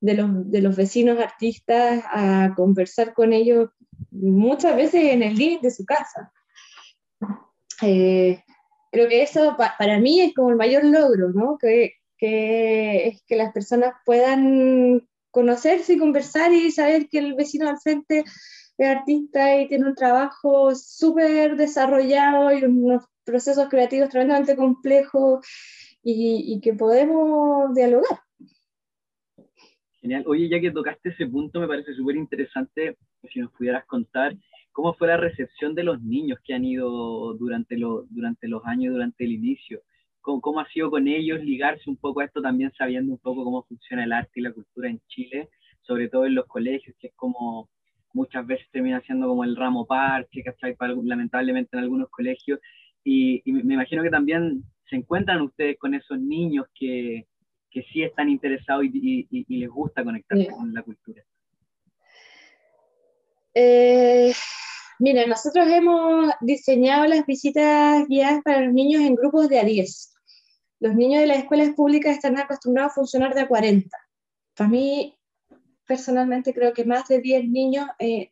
de 0.00 0.14
los, 0.14 0.50
de 0.50 0.62
los, 0.62 0.76
vecinos 0.76 1.18
artistas 1.18 2.02
a 2.10 2.54
conversar 2.56 3.12
con 3.12 3.34
ellos 3.34 3.68
muchas 4.14 4.76
veces 4.76 5.12
en 5.12 5.22
el 5.22 5.34
living 5.34 5.60
de 5.60 5.70
su 5.70 5.84
casa. 5.84 6.32
Eh, 7.82 8.42
creo 8.90 9.08
que 9.08 9.22
eso 9.22 9.56
para 9.56 9.98
mí 9.98 10.20
es 10.20 10.34
como 10.34 10.50
el 10.50 10.56
mayor 10.56 10.84
logro, 10.84 11.30
¿no? 11.30 11.58
Que, 11.58 11.94
que, 12.16 13.08
es 13.08 13.22
que 13.26 13.36
las 13.36 13.52
personas 13.52 13.94
puedan 14.04 15.06
conocerse 15.30 15.94
y 15.94 15.98
conversar 15.98 16.52
y 16.52 16.70
saber 16.70 17.08
que 17.08 17.18
el 17.18 17.34
vecino 17.34 17.68
al 17.68 17.78
frente 17.78 18.24
es 18.78 18.88
artista 18.88 19.60
y 19.60 19.68
tiene 19.68 19.86
un 19.86 19.94
trabajo 19.94 20.74
súper 20.74 21.56
desarrollado 21.56 22.52
y 22.52 22.64
unos 22.64 23.04
procesos 23.24 23.68
creativos 23.68 24.10
tremendamente 24.10 24.56
complejos 24.56 25.44
y, 26.02 26.54
y 26.54 26.60
que 26.60 26.74
podemos 26.74 27.74
dialogar. 27.74 28.23
Genial. 30.04 30.24
Oye, 30.26 30.50
ya 30.50 30.60
que 30.60 30.70
tocaste 30.70 31.08
ese 31.08 31.26
punto, 31.26 31.58
me 31.60 31.66
parece 31.66 31.94
súper 31.94 32.16
interesante 32.16 32.98
si 33.32 33.40
nos 33.40 33.50
pudieras 33.52 33.86
contar 33.86 34.36
cómo 34.70 34.92
fue 34.92 35.08
la 35.08 35.16
recepción 35.16 35.74
de 35.74 35.82
los 35.82 36.02
niños 36.02 36.38
que 36.44 36.52
han 36.52 36.62
ido 36.62 37.32
durante, 37.32 37.78
lo, 37.78 38.04
durante 38.10 38.46
los 38.46 38.62
años, 38.66 38.92
durante 38.92 39.24
el 39.24 39.32
inicio. 39.32 39.80
¿Cómo, 40.20 40.42
¿Cómo, 40.42 40.60
ha 40.60 40.68
sido 40.68 40.90
con 40.90 41.08
ellos 41.08 41.42
ligarse 41.42 41.88
un 41.88 41.96
poco 41.96 42.20
a 42.20 42.26
esto, 42.26 42.42
también 42.42 42.70
sabiendo 42.76 43.12
un 43.12 43.18
poco 43.18 43.44
cómo 43.44 43.62
funciona 43.62 44.04
el 44.04 44.12
arte 44.12 44.40
y 44.40 44.42
la 44.42 44.52
cultura 44.52 44.90
en 44.90 45.00
Chile, 45.08 45.48
sobre 45.80 46.10
todo 46.10 46.26
en 46.26 46.34
los 46.34 46.44
colegios, 46.48 46.94
que 47.00 47.06
es 47.06 47.14
como 47.16 47.70
muchas 48.12 48.46
veces 48.46 48.66
termina 48.72 49.00
siendo 49.06 49.26
como 49.26 49.42
el 49.42 49.56
ramo 49.56 49.86
parche, 49.86 50.42
¿cachai? 50.42 50.76
Lamentablemente 51.02 51.78
en 51.78 51.82
algunos 51.82 52.10
colegios. 52.10 52.60
Y, 53.04 53.40
y 53.46 53.52
me 53.54 53.72
imagino 53.72 54.02
que 54.02 54.10
también 54.10 54.64
se 54.90 54.96
encuentran 54.96 55.40
ustedes 55.40 55.78
con 55.78 55.94
esos 55.94 56.20
niños 56.20 56.66
que, 56.74 57.26
que 57.74 57.82
sí 57.92 58.04
están 58.04 58.28
interesados 58.28 58.84
y, 58.84 59.26
les 59.48 59.68
gusta 59.68 60.04
conectarse 60.04 60.46
con 60.46 60.72
la 60.72 60.82
cultura? 60.82 61.22
Eh, 63.52 64.32
mira, 65.00 65.26
nosotros 65.26 65.66
hemos 65.68 66.32
diseñado 66.40 67.06
las 67.06 67.26
visitas 67.26 68.06
guiadas 68.06 68.42
para 68.44 68.60
los 68.60 68.72
niños 68.72 69.02
en 69.02 69.16
grupos 69.16 69.48
de 69.48 69.58
a 69.58 69.64
10. 69.64 70.14
Los 70.80 70.94
niños 70.94 71.20
de 71.20 71.26
las 71.26 71.38
escuelas 71.38 71.74
públicas 71.74 72.14
están 72.14 72.38
acostumbrados 72.38 72.92
a 72.92 72.94
funcionar 72.94 73.34
de 73.34 73.40
a 73.40 73.48
40. 73.48 73.96
Para 74.56 74.70
mí, 74.70 75.18
personalmente, 75.84 76.54
creo 76.54 76.72
que 76.72 76.84
más 76.84 77.08
de 77.08 77.20
10 77.20 77.48
niños, 77.48 77.88
eh, 77.98 78.30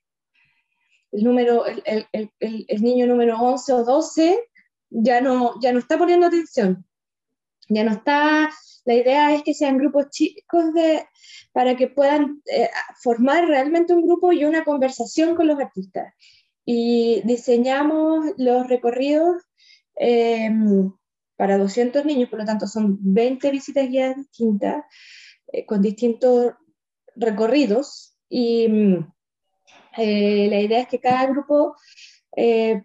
el, 1.11 1.25
número, 1.25 1.67
el, 1.67 2.07
el, 2.13 2.31
el, 2.39 2.83
niño 2.83 3.09
número 3.09 3.41
11 3.41 3.73
o 3.73 3.85
12 3.85 4.39
ya 4.91 5.21
no, 5.21 5.61
ya 5.61 5.73
no 5.73 5.81
está 5.81 5.99
poniendo 5.99 6.27
atención, 6.27 6.87
ya 7.69 7.85
no 7.85 7.93
está 7.93 8.51
la 8.85 8.95
idea 8.95 9.35
es 9.35 9.43
que 9.43 9.55
sean 9.55 9.79
grupos 9.79 10.11
chicos 10.11 10.75
de, 10.75 11.05
para 11.53 11.77
que 11.77 11.89
puedan 11.89 12.43
eh, 12.47 12.69
formar 13.01 13.47
realmente 13.47 13.95
un 13.95 14.07
grupo 14.07 14.33
y 14.33 14.45
una 14.45 14.65
conversación 14.65 15.37
con 15.37 15.47
los 15.47 15.61
artistas. 15.61 16.15
Y 16.65 17.23
diseñamos 17.25 18.33
los 18.39 18.69
recorridos 18.69 19.43
em, 19.97 20.93
para 21.37 21.59
200 21.59 22.05
niños, 22.05 22.29
por 22.29 22.41
lo 22.41 22.45
tanto 22.45 22.67
son 22.67 22.99
20 23.01 23.51
visitas 23.51 23.89
guiadas 23.89 24.17
distintas, 24.17 24.85
eh, 25.53 25.67
con 25.67 25.83
distintos 25.83 26.55
recorridos. 27.17 28.17
Y 28.29 28.69
mm, 28.69 29.13
eh, 29.99 30.49
la 30.51 30.61
idea 30.61 30.81
es 30.81 30.89
que 30.89 31.01
cada 31.01 31.27
grupo 31.27 31.77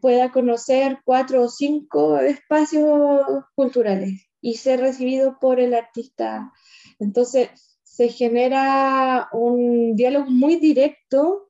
pueda 0.01 0.29
conocer 0.33 0.99
cuatro 1.05 1.43
o 1.43 1.47
cinco 1.47 2.17
espacios 2.19 3.45
culturales 3.55 4.26
y 4.41 4.55
ser 4.55 4.79
recibido 4.79 5.37
por 5.39 5.59
el 5.59 5.73
artista. 5.73 6.51
Entonces 6.99 7.49
se 7.83 8.09
genera 8.09 9.29
un 9.33 9.95
diálogo 9.95 10.29
muy 10.29 10.57
directo 10.57 11.49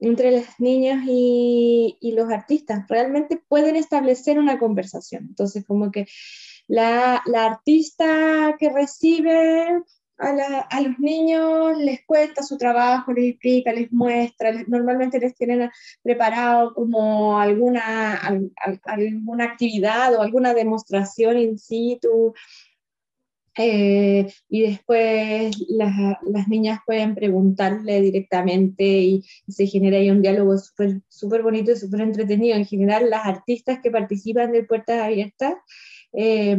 entre 0.00 0.30
las 0.30 0.60
niñas 0.60 1.04
y, 1.08 1.98
y 2.00 2.12
los 2.12 2.30
artistas. 2.30 2.86
Realmente 2.88 3.42
pueden 3.48 3.76
establecer 3.76 4.38
una 4.38 4.58
conversación. 4.58 5.26
Entonces 5.28 5.64
como 5.66 5.90
que 5.90 6.06
la, 6.68 7.22
la 7.26 7.46
artista 7.46 8.56
que 8.58 8.70
recibe 8.70 9.82
a, 10.18 10.80
los 10.80 10.98
niños 10.98 11.78
les 11.78 12.04
cuenta 12.04 12.42
su 12.42 12.58
trabajo, 12.58 13.12
les 13.12 13.30
explica, 13.30 13.72
les 13.72 13.92
muestra, 13.92 14.52
normalmente 14.66 15.20
les 15.20 15.34
tienen 15.34 15.70
preparado 16.02 16.74
como 16.74 17.38
alguna, 17.38 18.20
alguna 18.84 19.44
actividad 19.44 20.14
o 20.14 20.22
alguna 20.22 20.54
demostración 20.54 21.38
in 21.38 21.58
situ. 21.58 22.34
Eh, 23.60 24.32
y 24.48 24.62
después 24.62 25.52
las, 25.68 25.92
las, 26.22 26.46
niñas 26.46 26.78
pueden 26.86 27.16
preguntarle 27.16 28.00
directamente 28.00 28.84
y, 28.84 29.24
se 29.48 29.66
genera 29.66 29.98
ahí 29.98 30.10
un 30.12 30.22
diálogo 30.22 30.56
súper 30.58 31.00
super 31.08 31.42
bonito 31.42 31.72
y 31.72 31.76
súper 31.76 32.02
entretenido. 32.02 32.56
En 32.56 32.66
general, 32.66 33.10
las 33.10 33.26
artistas 33.26 33.80
que 33.82 33.90
participan 33.90 34.52
de 34.52 34.62
Puertas 34.62 35.00
Abiertas 35.00 35.54
eh, 36.12 36.56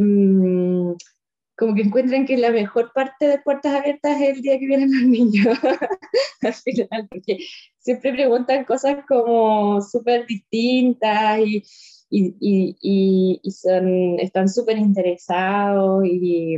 como 1.60 1.74
que 1.74 1.82
encuentran 1.82 2.24
que 2.24 2.38
la 2.38 2.50
mejor 2.50 2.90
parte 2.94 3.28
de 3.28 3.38
Puertas 3.38 3.74
Abiertas 3.74 4.18
es 4.18 4.30
el 4.30 4.42
día 4.42 4.58
que 4.58 4.66
vienen 4.66 4.90
los 4.90 5.02
niños, 5.06 5.58
al 6.40 6.54
final, 6.54 7.06
porque 7.10 7.38
siempre 7.78 8.14
preguntan 8.14 8.64
cosas 8.64 9.04
como 9.06 9.82
súper 9.82 10.26
distintas 10.26 11.38
y, 11.40 11.62
y, 12.08 13.38
y, 13.42 13.50
son, 13.50 14.18
están 14.20 14.48
súper 14.48 14.78
interesados 14.78 16.02
y, 16.06 16.56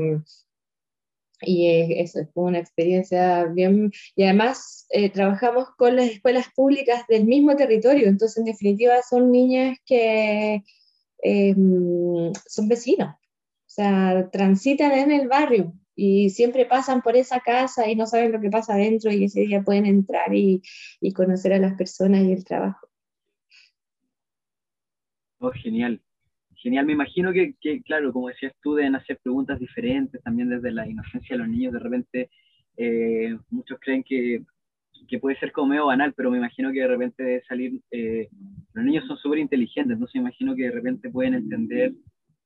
y 1.41 1.95
eso 2.01 2.21
es 2.21 2.29
una 2.35 2.61
experiencia 2.61 3.47
bien, 3.47 3.91
y 4.15 4.23
además 4.23 4.87
eh, 4.91 5.11
trabajamos 5.11 5.71
con 5.77 5.97
las 5.97 6.11
escuelas 6.11 6.47
públicas 6.55 7.05
del 7.09 7.25
mismo 7.25 7.57
territorio, 7.57 8.07
entonces 8.07 8.39
en 8.39 8.45
definitiva 8.45 9.03
son 9.03 9.33
niñas 9.33 9.79
que 9.85 10.63
eh, 11.25 11.55
son 12.47 12.69
vecinos 12.69 13.17
sea, 13.75 14.29
transitan 14.31 14.93
en 14.93 15.11
el 15.11 15.29
barrio 15.29 15.73
y 15.95 16.31
siempre 16.31 16.67
pasan 16.67 17.03
por 17.03 17.17
esa 17.17 17.41
casa 17.41 17.89
y 17.89 17.97
no 17.97 18.07
saben 18.07 18.33
lo 18.33 18.41
que 18.41 18.51
pasa 18.51 18.75
adentro 18.75 19.13
y 19.13 19.25
ese 19.25 19.41
día 19.43 19.63
pueden 19.63 19.87
entrar 19.87 20.35
y, 20.35 20.63
y 21.01 21.13
conocer 21.13 21.53
a 21.53 21.59
las 21.59 21.75
personas 21.75 22.23
y 22.23 22.33
el 22.33 22.45
trabajo. 22.45 22.89
Oh, 25.39 25.51
genial. 25.51 26.01
Genial, 26.55 26.87
me 26.87 26.93
imagino 26.93 27.33
que, 27.33 27.55
que, 27.61 27.83
claro, 27.83 28.13
como 28.13 28.29
decías 28.29 28.55
tú, 28.63 28.75
deben 28.75 28.95
hacer 28.95 29.19
preguntas 29.23 29.59
diferentes 29.59 30.23
también 30.23 30.49
desde 30.49 30.71
la 30.71 30.87
inocencia 30.87 31.35
de 31.35 31.39
los 31.39 31.49
niños. 31.49 31.73
De 31.73 31.81
repente, 31.81 32.31
eh, 32.77 33.37
muchos 33.51 33.81
creen 33.81 34.05
que, 34.05 34.45
que, 35.09 35.19
puede 35.19 35.37
ser 35.41 35.51
como 35.51 35.69
medio 35.69 35.87
banal, 35.87 36.15
pero 36.15 36.31
me 36.31 36.39
imagino 36.39 36.71
que 36.73 36.81
de 36.81 36.87
repente 36.87 37.25
debe 37.25 37.43
salir. 37.49 37.81
Eh, 37.91 38.29
los 38.75 38.85
niños 38.85 39.05
son 39.09 39.17
súper 39.17 39.41
inteligentes, 39.41 39.95
entonces 39.95 40.15
me 40.15 40.29
imagino 40.29 40.55
que 40.55 40.63
de 40.63 40.71
repente 40.71 41.11
pueden 41.11 41.35
entender 41.35 41.93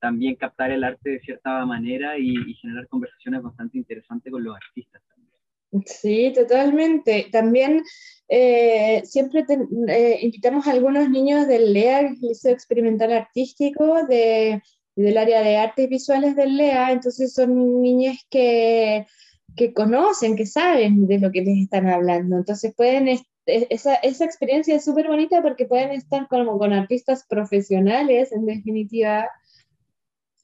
también 0.00 0.36
captar 0.36 0.70
el 0.70 0.84
arte 0.84 1.10
de 1.10 1.20
cierta 1.20 1.64
manera 1.66 2.18
y, 2.18 2.54
generar 2.54 2.86
conversaciones 2.88 3.42
bastante 3.42 3.78
interesantes 3.78 4.32
con 4.32 4.44
los 4.44 4.56
artistas. 4.56 5.02
Sí, 5.84 6.32
totalmente. 6.34 7.28
También 7.30 7.82
eh, 8.28 9.02
siempre 9.04 9.44
eh, 9.88 10.18
invitamos 10.22 10.66
a 10.66 10.72
algunos 10.72 11.10
niños 11.10 11.46
del 11.46 11.72
LEA, 11.72 12.14
Liceo 12.20 12.52
Experimental 12.52 13.12
Artístico, 13.12 14.06
de, 14.06 14.62
del 14.96 15.18
área 15.18 15.42
de 15.42 15.56
artes 15.56 15.88
visuales 15.88 16.34
del 16.34 16.56
LEA, 16.56 16.92
entonces 16.92 17.34
son 17.34 17.82
niñas 17.82 18.16
que, 18.30 19.06
que 19.54 19.72
conocen, 19.74 20.36
que 20.36 20.46
saben 20.46 21.06
de 21.06 21.18
lo 21.18 21.30
que 21.30 21.42
les 21.42 21.58
están 21.58 21.86
hablando, 21.88 22.36
entonces 22.36 22.74
pueden, 22.74 23.08
esa, 23.46 23.94
esa 23.96 24.24
experiencia 24.24 24.74
es 24.74 24.84
súper 24.84 25.08
bonita 25.08 25.42
porque 25.42 25.66
pueden 25.66 25.90
estar 25.90 26.26
como 26.28 26.58
con 26.58 26.72
artistas 26.72 27.26
profesionales, 27.28 28.32
en 28.32 28.46
definitiva, 28.46 29.28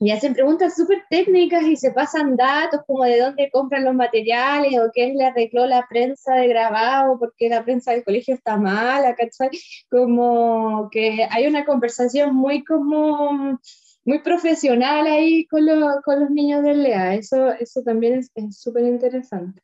y 0.04 0.10
hacen 0.10 0.34
preguntas 0.34 0.74
súper 0.74 1.04
técnicas 1.08 1.62
y 1.62 1.76
se 1.76 1.92
pasan 1.92 2.34
datos 2.34 2.80
como 2.88 3.04
de 3.04 3.20
dónde 3.20 3.48
compran 3.52 3.84
los 3.84 3.94
materiales 3.94 4.76
o 4.80 4.90
quién 4.92 5.16
le 5.16 5.26
arregló 5.26 5.64
la 5.64 5.86
prensa 5.88 6.34
de 6.34 6.48
grabado 6.48 7.20
porque 7.20 7.48
la 7.48 7.62
prensa 7.64 7.92
del 7.92 8.02
colegio 8.02 8.34
está 8.34 8.56
mala, 8.56 9.14
¿cachai? 9.14 9.50
Como 9.88 10.88
que 10.90 11.24
hay 11.30 11.46
una 11.46 11.64
conversación 11.64 12.34
muy 12.34 12.64
como 12.64 13.60
muy 14.04 14.18
profesional 14.18 15.06
ahí 15.06 15.46
con, 15.46 15.64
con 16.04 16.18
los 16.18 16.30
niños 16.30 16.64
del 16.64 16.82
LEA. 16.82 17.14
Eso, 17.14 17.52
eso 17.52 17.82
también 17.84 18.14
es 18.14 18.32
súper 18.58 18.84
interesante. 18.84 19.62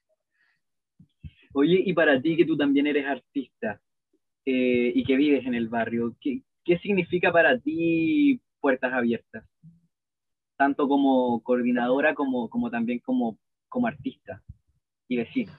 Oye, 1.52 1.82
y 1.84 1.92
para 1.94 2.22
ti 2.22 2.36
que 2.36 2.44
tú 2.44 2.56
también 2.56 2.86
eres 2.86 3.06
artista 3.06 3.80
eh, 4.46 4.92
y 4.94 5.02
que 5.02 5.16
vives 5.16 5.44
en 5.46 5.54
el 5.54 5.68
barrio, 5.68 6.14
¿qué, 6.20 6.42
¿qué 6.64 6.78
significa 6.78 7.32
para 7.32 7.58
ti 7.58 8.40
Puertas 8.60 8.92
Abiertas? 8.92 9.44
Tanto 10.58 10.86
como 10.88 11.42
coordinadora 11.42 12.14
como, 12.14 12.50
como 12.50 12.70
también 12.70 12.98
como, 12.98 13.38
como 13.70 13.86
artista 13.86 14.42
y 15.08 15.16
vecina. 15.16 15.58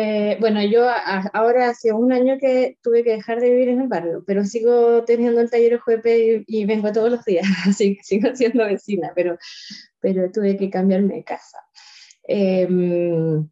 Eh, 0.00 0.36
bueno, 0.38 0.62
yo 0.62 0.88
ahora 1.32 1.70
hace 1.70 1.92
un 1.92 2.12
año 2.12 2.38
que 2.38 2.78
tuve 2.82 3.02
que 3.02 3.10
dejar 3.10 3.40
de 3.40 3.50
vivir 3.50 3.70
en 3.70 3.80
el 3.80 3.88
barrio, 3.88 4.22
pero 4.24 4.44
sigo 4.44 5.04
teniendo 5.04 5.40
el 5.40 5.50
taller 5.50 5.74
OJP 5.74 6.06
y, 6.06 6.60
y 6.60 6.64
vengo 6.66 6.92
todos 6.92 7.10
los 7.10 7.24
días, 7.24 7.44
así 7.66 7.96
que 7.96 8.04
sigo 8.04 8.34
siendo 8.36 8.64
vecina, 8.64 9.10
pero, 9.16 9.36
pero 9.98 10.30
tuve 10.30 10.56
que 10.56 10.70
cambiarme 10.70 11.16
de 11.16 11.24
casa. 11.24 11.58
Em, 12.28 13.48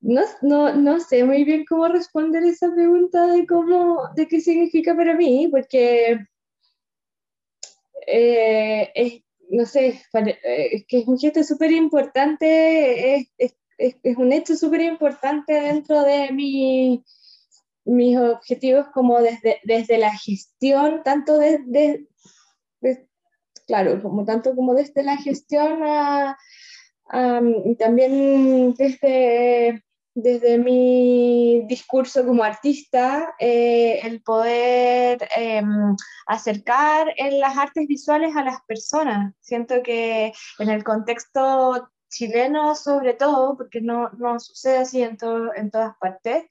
no, 0.00 0.22
no, 0.40 0.74
no, 0.74 1.00
sé 1.00 1.24
muy 1.24 1.44
bien 1.44 1.64
cómo 1.68 1.86
responder 1.88 2.44
esa 2.44 2.72
pregunta 2.72 3.26
de 3.26 3.46
cómo, 3.46 4.08
de 4.16 4.26
qué 4.26 4.40
significa 4.40 4.96
para 4.96 5.14
mí, 5.14 5.48
porque 5.50 6.18
eh, 8.06 8.90
es, 8.94 9.22
no 9.50 9.66
sé, 9.66 10.00
eh, 10.14 10.68
es 10.72 10.86
que 10.86 11.00
es 11.00 11.06
un 11.06 11.18
gesto 11.18 11.42
súper 11.44 11.72
importante, 11.72 13.16
es, 13.16 13.32
es, 13.38 13.54
es 13.78 14.16
un 14.16 14.32
hecho 14.32 14.56
súper 14.56 14.80
importante 14.82 15.52
dentro 15.52 16.02
de 16.02 16.32
mi, 16.32 17.04
mis 17.84 18.16
objetivos 18.18 18.86
como 18.94 19.20
desde, 19.20 19.60
desde 19.64 19.98
la 19.98 20.16
gestión, 20.16 21.02
tanto 21.04 21.38
desde, 21.38 22.06
claro, 23.66 24.00
como 24.02 24.24
tanto 24.24 24.54
como 24.54 24.74
desde 24.74 25.02
la 25.02 25.16
gestión 25.16 25.82
a, 25.82 26.36
también 27.78 28.74
desde, 28.74 29.84
desde 30.14 30.58
mi 30.58 31.64
discurso 31.66 32.24
como 32.26 32.44
artista, 32.44 33.34
eh, 33.38 34.00
el 34.02 34.22
poder 34.22 35.28
em, 35.36 35.96
acercar 36.26 37.12
en 37.16 37.40
las 37.40 37.56
artes 37.56 37.86
visuales 37.86 38.36
a 38.36 38.44
las 38.44 38.60
personas. 38.66 39.34
Siento 39.40 39.82
que 39.82 40.32
en 40.58 40.68
el 40.68 40.84
contexto 40.84 41.88
chileno 42.12 42.74
sobre 42.74 43.14
todo, 43.14 43.56
porque 43.56 43.80
no, 43.80 44.10
no 44.18 44.38
sucede 44.38 44.78
así 44.78 45.02
en, 45.02 45.16
todo, 45.16 45.54
en 45.54 45.70
todas 45.70 45.96
partes, 45.98 46.44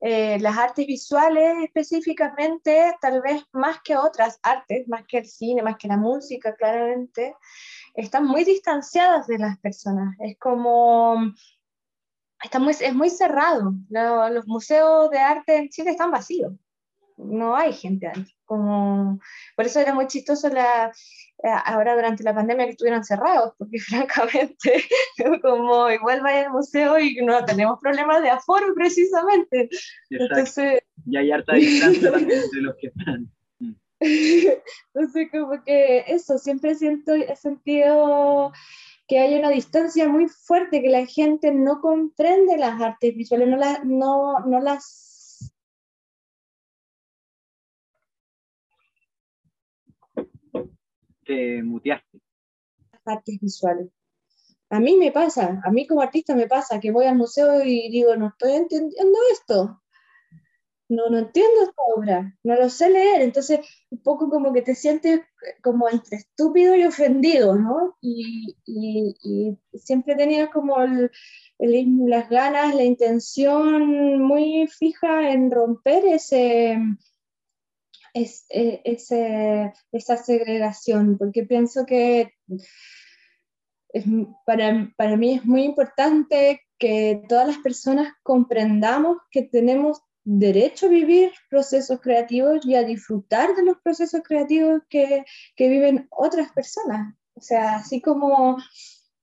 eh, 0.00 0.38
las 0.40 0.56
artes 0.56 0.86
visuales 0.86 1.58
específicamente, 1.62 2.94
tal 3.00 3.20
vez 3.20 3.42
más 3.52 3.80
que 3.82 3.96
otras 3.96 4.38
artes, 4.42 4.88
más 4.88 5.04
que 5.06 5.18
el 5.18 5.26
cine, 5.26 5.62
más 5.62 5.76
que 5.76 5.88
la 5.88 5.96
música, 5.96 6.54
claramente, 6.54 7.36
están 7.94 8.26
muy 8.26 8.44
distanciadas 8.44 9.26
de 9.26 9.38
las 9.38 9.58
personas. 9.58 10.16
Es 10.20 10.38
como, 10.38 11.32
está 12.42 12.58
muy, 12.58 12.72
es 12.78 12.94
muy 12.94 13.10
cerrado. 13.10 13.74
los 13.90 14.46
museos 14.46 15.10
de 15.10 15.18
arte 15.18 15.56
en 15.56 15.68
Chile 15.68 15.90
están 15.90 16.10
vacíos 16.10 16.52
no 17.24 17.56
hay 17.56 17.72
gente 17.72 18.08
ahí. 18.08 18.24
Como, 18.44 19.18
por 19.56 19.64
eso 19.64 19.80
era 19.80 19.94
muy 19.94 20.06
chistoso 20.06 20.48
la, 20.48 20.92
eh, 21.42 21.48
ahora 21.64 21.94
durante 21.94 22.22
la 22.22 22.34
pandemia 22.34 22.66
que 22.66 22.72
estuvieron 22.72 23.04
cerrados, 23.04 23.54
porque 23.56 23.78
francamente, 23.80 24.84
como 25.40 25.90
igual 25.90 26.20
vaya 26.20 26.46
al 26.46 26.52
museo 26.52 26.98
y 26.98 27.16
no 27.24 27.44
tenemos 27.44 27.78
problemas 27.80 28.22
de 28.22 28.30
aforo 28.30 28.74
precisamente. 28.74 29.68
Entonces, 30.10 30.82
y 31.06 31.16
hay 31.16 31.30
harta 31.30 31.54
distancia 31.54 32.12
también 32.12 32.42
entre 32.42 32.60
los 32.60 32.74
que 32.76 32.86
están. 32.88 33.30
Entonces, 34.94 35.28
como 35.30 35.62
que 35.64 36.04
eso, 36.08 36.36
siempre 36.36 36.74
siento, 36.74 37.14
he 37.14 37.36
sentido 37.36 38.52
que 39.06 39.18
hay 39.18 39.34
una 39.34 39.50
distancia 39.50 40.08
muy 40.08 40.28
fuerte, 40.28 40.80
que 40.82 40.88
la 40.88 41.06
gente 41.06 41.52
no 41.52 41.80
comprende 41.80 42.56
las 42.56 42.80
artes 42.80 43.14
visuales, 43.14 43.48
no, 43.48 43.56
las 43.56 43.84
no, 43.84 44.38
no 44.40 44.60
las 44.60 45.12
te 51.24 51.62
muteaste. 51.62 52.20
Artes 53.04 53.38
visuales. 53.40 53.88
A 54.70 54.80
mí 54.80 54.96
me 54.96 55.12
pasa, 55.12 55.60
a 55.64 55.70
mí 55.70 55.86
como 55.86 56.00
artista 56.00 56.34
me 56.34 56.46
pasa 56.46 56.80
que 56.80 56.92
voy 56.92 57.04
al 57.04 57.16
museo 57.16 57.62
y 57.62 57.90
digo, 57.90 58.16
no 58.16 58.28
estoy 58.28 58.52
entendiendo 58.52 59.18
esto. 59.30 59.81
No, 60.92 61.08
no 61.08 61.18
entiendo 61.20 61.62
esta 61.62 61.82
obra, 61.96 62.38
no 62.42 62.54
lo 62.54 62.68
sé 62.68 62.90
leer. 62.90 63.22
Entonces, 63.22 63.60
un 63.90 64.02
poco 64.02 64.28
como 64.28 64.52
que 64.52 64.60
te 64.60 64.74
sientes 64.74 65.22
como 65.62 65.88
entre 65.88 66.18
estúpido 66.18 66.76
y 66.76 66.84
ofendido, 66.84 67.56
¿no? 67.56 67.96
Y, 68.02 68.54
y, 68.66 69.58
siempre 69.78 70.14
tenía 70.16 70.50
como 70.50 70.76
las 71.58 72.28
ganas, 72.28 72.74
la 72.74 72.84
intención 72.84 74.20
muy 74.20 74.68
fija 74.68 75.30
en 75.30 75.50
romper 75.50 76.04
ese, 76.04 76.78
es, 78.12 78.44
eh, 78.50 78.82
ese, 78.84 79.72
esa 79.92 80.18
segregación, 80.18 81.16
porque 81.16 81.44
pienso 81.44 81.86
que 81.86 82.34
para, 84.44 84.92
para 84.98 85.16
mí 85.16 85.36
es 85.36 85.44
muy 85.46 85.62
importante 85.62 86.60
que 86.78 87.22
todas 87.30 87.46
las 87.46 87.58
personas 87.58 88.12
comprendamos 88.22 89.16
que 89.30 89.42
tenemos 89.42 90.02
derecho 90.24 90.86
a 90.86 90.90
vivir 90.90 91.32
procesos 91.50 92.00
creativos 92.00 92.64
y 92.64 92.74
a 92.74 92.84
disfrutar 92.84 93.54
de 93.54 93.64
los 93.64 93.78
procesos 93.82 94.22
creativos 94.22 94.82
que, 94.88 95.24
que 95.56 95.68
viven 95.68 96.06
otras 96.10 96.52
personas. 96.52 97.14
O 97.34 97.40
sea, 97.40 97.76
así 97.76 98.00
como, 98.00 98.56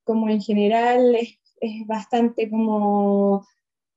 como 0.04 0.30
en 0.30 0.42
general 0.42 1.16
es, 1.16 1.40
es 1.62 1.88
bastante 1.88 2.50
como 2.50 3.46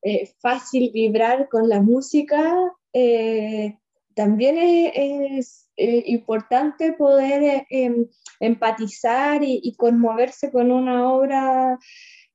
eh, 0.02 0.30
fácil 0.40 0.90
vibrar 0.92 1.48
con 1.48 1.68
la 1.68 1.80
música, 1.80 2.54
eh, 2.92 3.78
también 4.14 4.56
es, 4.58 5.60
importante 5.76 6.92
poder 6.92 7.42
eh, 7.42 7.66
em, 7.70 8.06
empatizar 8.40 9.42
y, 9.42 9.74
conmoverse 9.76 10.52
con 10.52 10.70
una 10.70 11.10
obra 11.10 11.78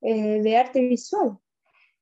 eh, 0.01 0.41
de 0.41 0.57
arte 0.57 0.81
visual. 0.81 1.37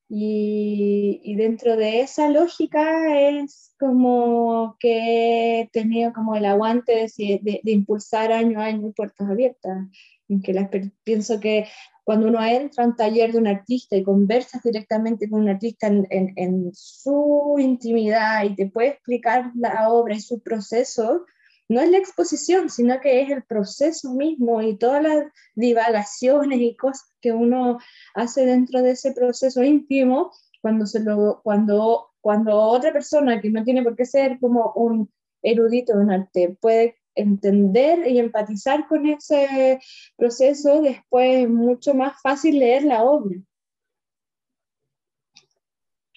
Y, 0.07 1.35
dentro 1.35 1.75
de 1.75 2.01
esa 2.01 2.29
lógica 2.29 3.19
es 3.19 3.73
como 3.79 4.77
que 4.79 5.61
he 5.61 5.69
tenido 5.73 6.13
como 6.13 6.35
el 6.35 6.45
aguante 6.45 7.07
de, 7.17 7.61
de 7.63 7.71
impulsar 7.71 8.31
año 8.31 8.59
a 8.61 8.65
año 8.65 8.91
puertas 8.93 9.27
abiertas, 9.29 9.87
en 10.29 10.41
que 10.41 10.53
las, 10.53 10.69
pienso 11.03 11.39
que 11.39 11.65
cuando 12.05 12.27
uno 12.27 12.43
entra 12.45 12.83
a 12.83 12.87
un 12.87 12.95
taller 12.95 13.31
de 13.31 13.39
un 13.39 13.47
artista 13.47 13.95
y 13.95 14.03
conversas 14.03 14.61
directamente 14.61 15.27
con 15.27 15.41
un 15.41 15.49
artista 15.49 15.87
en, 15.87 16.07
en, 16.09 16.71
su 16.73 17.55
intimidad 17.57 18.43
y 18.43 18.55
te 18.55 18.67
puede 18.67 18.89
explicar 18.89 19.51
la 19.55 19.89
obra 19.89 20.13
y 20.13 20.21
su 20.21 20.39
proceso, 20.39 21.25
no 21.67 21.81
es 21.81 21.89
la 21.89 21.97
exposición, 21.97 22.69
sino 22.69 22.99
que 22.99 23.21
es 23.21 23.29
el 23.31 23.43
proceso 23.43 24.13
mismo 24.13 24.61
y 24.61 24.77
todas 24.77 25.01
las 25.01 25.25
divagaciones 25.55 26.59
y 26.59 26.75
cosas 26.75 27.11
que 27.21 27.31
uno 27.31 27.79
hace 28.13 28.45
dentro 28.45 28.81
de 28.81 28.91
ese 28.91 29.11
proceso 29.13 29.63
íntimo, 29.63 30.31
cuando, 30.61 30.85
se 30.85 30.99
lo, 30.99 31.41
cuando, 31.43 32.09
cuando 32.21 32.55
otra 32.55 32.93
persona 32.93 33.41
que 33.41 33.49
no 33.49 33.63
tiene 33.63 33.83
por 33.83 33.95
qué 33.95 34.05
ser 34.05 34.39
como 34.39 34.73
un 34.75 35.11
erudito 35.41 35.99
en 35.99 36.11
arte 36.11 36.57
puede 36.59 36.95
entender 37.15 38.07
y 38.07 38.19
empatizar 38.19 38.87
con 38.87 39.05
ese 39.07 39.79
proceso, 40.17 40.81
después 40.81 41.43
es 41.43 41.49
mucho 41.49 41.93
más 41.93 42.21
fácil 42.21 42.59
leer 42.59 42.83
la 42.83 43.03
obra. 43.03 43.37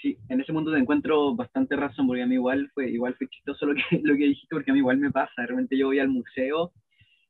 Sí, 0.01 0.17
en 0.29 0.41
ese 0.41 0.53
punto 0.53 0.73
te 0.73 0.79
encuentro 0.79 1.35
bastante 1.35 1.75
razón, 1.75 2.07
porque 2.07 2.23
a 2.23 2.27
mí 2.27 2.35
igual 2.35 2.71
fue, 2.73 2.89
igual 2.89 3.15
fue 3.17 3.29
chistoso 3.29 3.67
lo 3.67 3.75
que, 3.75 3.81
lo 4.03 4.15
que 4.17 4.27
dijiste, 4.27 4.55
porque 4.55 4.71
a 4.71 4.75
mí 4.75 4.81
igual 4.81 4.99
me 4.99 5.11
pasa, 5.11 5.43
de 5.43 5.49
repente 5.49 5.77
yo 5.77 5.87
voy 5.87 5.99
al 5.99 6.09
museo 6.09 6.73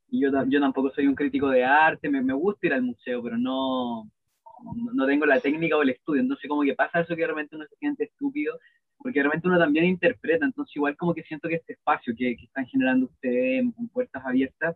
y 0.09 0.21
yo, 0.21 0.29
yo 0.47 0.59
tampoco 0.59 0.91
soy 0.91 1.07
un 1.07 1.15
crítico 1.15 1.49
de 1.49 1.63
arte, 1.63 2.09
me, 2.09 2.21
me 2.21 2.33
gusta 2.33 2.67
ir 2.67 2.73
al 2.73 2.83
museo, 2.83 3.23
pero 3.23 3.37
no, 3.37 4.09
no 4.93 5.05
tengo 5.07 5.25
la 5.25 5.39
técnica 5.39 5.77
o 5.77 5.81
el 5.81 5.89
estudio, 5.89 6.21
entonces 6.21 6.47
como 6.47 6.61
que 6.61 6.75
pasa 6.75 7.01
eso 7.01 7.15
que 7.15 7.21
de 7.21 7.27
repente 7.27 7.55
uno 7.55 7.65
se 7.65 7.75
siente 7.77 8.03
estúpido 8.03 8.59
porque 8.99 9.21
realmente 9.21 9.47
uno 9.47 9.57
también 9.57 9.85
interpreta, 9.85 10.45
entonces 10.45 10.75
igual 10.75 10.95
como 10.97 11.13
que 11.13 11.23
siento 11.23 11.47
que 11.47 11.55
este 11.55 11.73
espacio 11.73 12.13
que, 12.15 12.35
que 12.35 12.45
están 12.45 12.67
generando 12.67 13.05
ustedes 13.05 13.61
en, 13.61 13.73
Puertas 13.93 14.23
Abiertas 14.25 14.75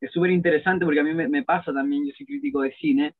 es 0.00 0.10
súper 0.12 0.30
interesante 0.30 0.84
porque 0.84 1.00
a 1.00 1.04
mí 1.04 1.12
me, 1.12 1.28
me, 1.28 1.42
pasa 1.42 1.72
también, 1.72 2.06
yo 2.06 2.12
soy 2.16 2.24
crítico 2.24 2.62
de 2.62 2.72
cine, 2.74 3.14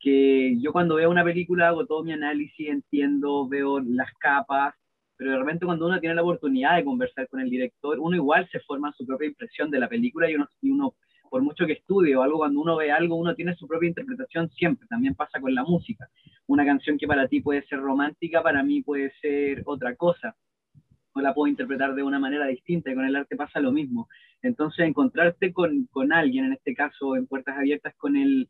que 0.00 0.56
yo 0.60 0.72
cuando 0.72 0.96
veo 0.96 1.10
una 1.10 1.24
película 1.24 1.68
hago 1.68 1.86
todo 1.86 2.02
mi 2.02 2.12
análisis, 2.12 2.68
entiendo, 2.68 3.46
veo 3.46 3.80
las 3.80 4.12
capas, 4.18 4.74
pero 5.16 5.32
de 5.32 5.38
repente 5.38 5.66
cuando 5.66 5.86
uno 5.86 6.00
tiene 6.00 6.14
la 6.14 6.22
oportunidad 6.22 6.76
de 6.76 6.84
conversar 6.84 7.28
con 7.28 7.40
el 7.40 7.50
director, 7.50 7.98
uno 8.00 8.16
igual 8.16 8.48
se 8.50 8.60
forma 8.60 8.92
su 8.92 9.06
propia 9.06 9.28
impresión 9.28 9.70
de 9.70 9.78
la 9.78 9.88
película 9.88 10.30
y 10.30 10.34
uno, 10.34 10.48
y 10.62 10.70
uno 10.70 10.94
por 11.30 11.42
mucho 11.42 11.64
que 11.64 11.74
estudie 11.74 12.16
o 12.16 12.22
algo, 12.22 12.38
cuando 12.38 12.60
uno 12.60 12.76
ve 12.76 12.90
algo, 12.90 13.14
uno 13.14 13.34
tiene 13.34 13.54
su 13.54 13.68
propia 13.68 13.88
interpretación 13.88 14.50
siempre. 14.50 14.88
También 14.88 15.14
pasa 15.14 15.40
con 15.40 15.54
la 15.54 15.62
música. 15.62 16.08
Una 16.48 16.64
canción 16.64 16.98
que 16.98 17.06
para 17.06 17.28
ti 17.28 17.40
puede 17.40 17.62
ser 17.66 17.78
romántica, 17.78 18.42
para 18.42 18.64
mí 18.64 18.82
puede 18.82 19.12
ser 19.20 19.62
otra 19.64 19.94
cosa. 19.94 20.34
O 21.12 21.20
la 21.20 21.32
puedo 21.32 21.46
interpretar 21.46 21.94
de 21.94 22.02
una 22.02 22.18
manera 22.18 22.46
distinta 22.46 22.90
y 22.90 22.94
con 22.94 23.04
el 23.04 23.14
arte 23.14 23.36
pasa 23.36 23.60
lo 23.60 23.70
mismo. 23.70 24.08
Entonces, 24.42 24.86
encontrarte 24.86 25.52
con, 25.52 25.86
con 25.92 26.12
alguien, 26.12 26.46
en 26.46 26.54
este 26.54 26.74
caso 26.74 27.14
en 27.14 27.28
Puertas 27.28 27.56
Abiertas, 27.56 27.94
con 27.96 28.16
el, 28.16 28.48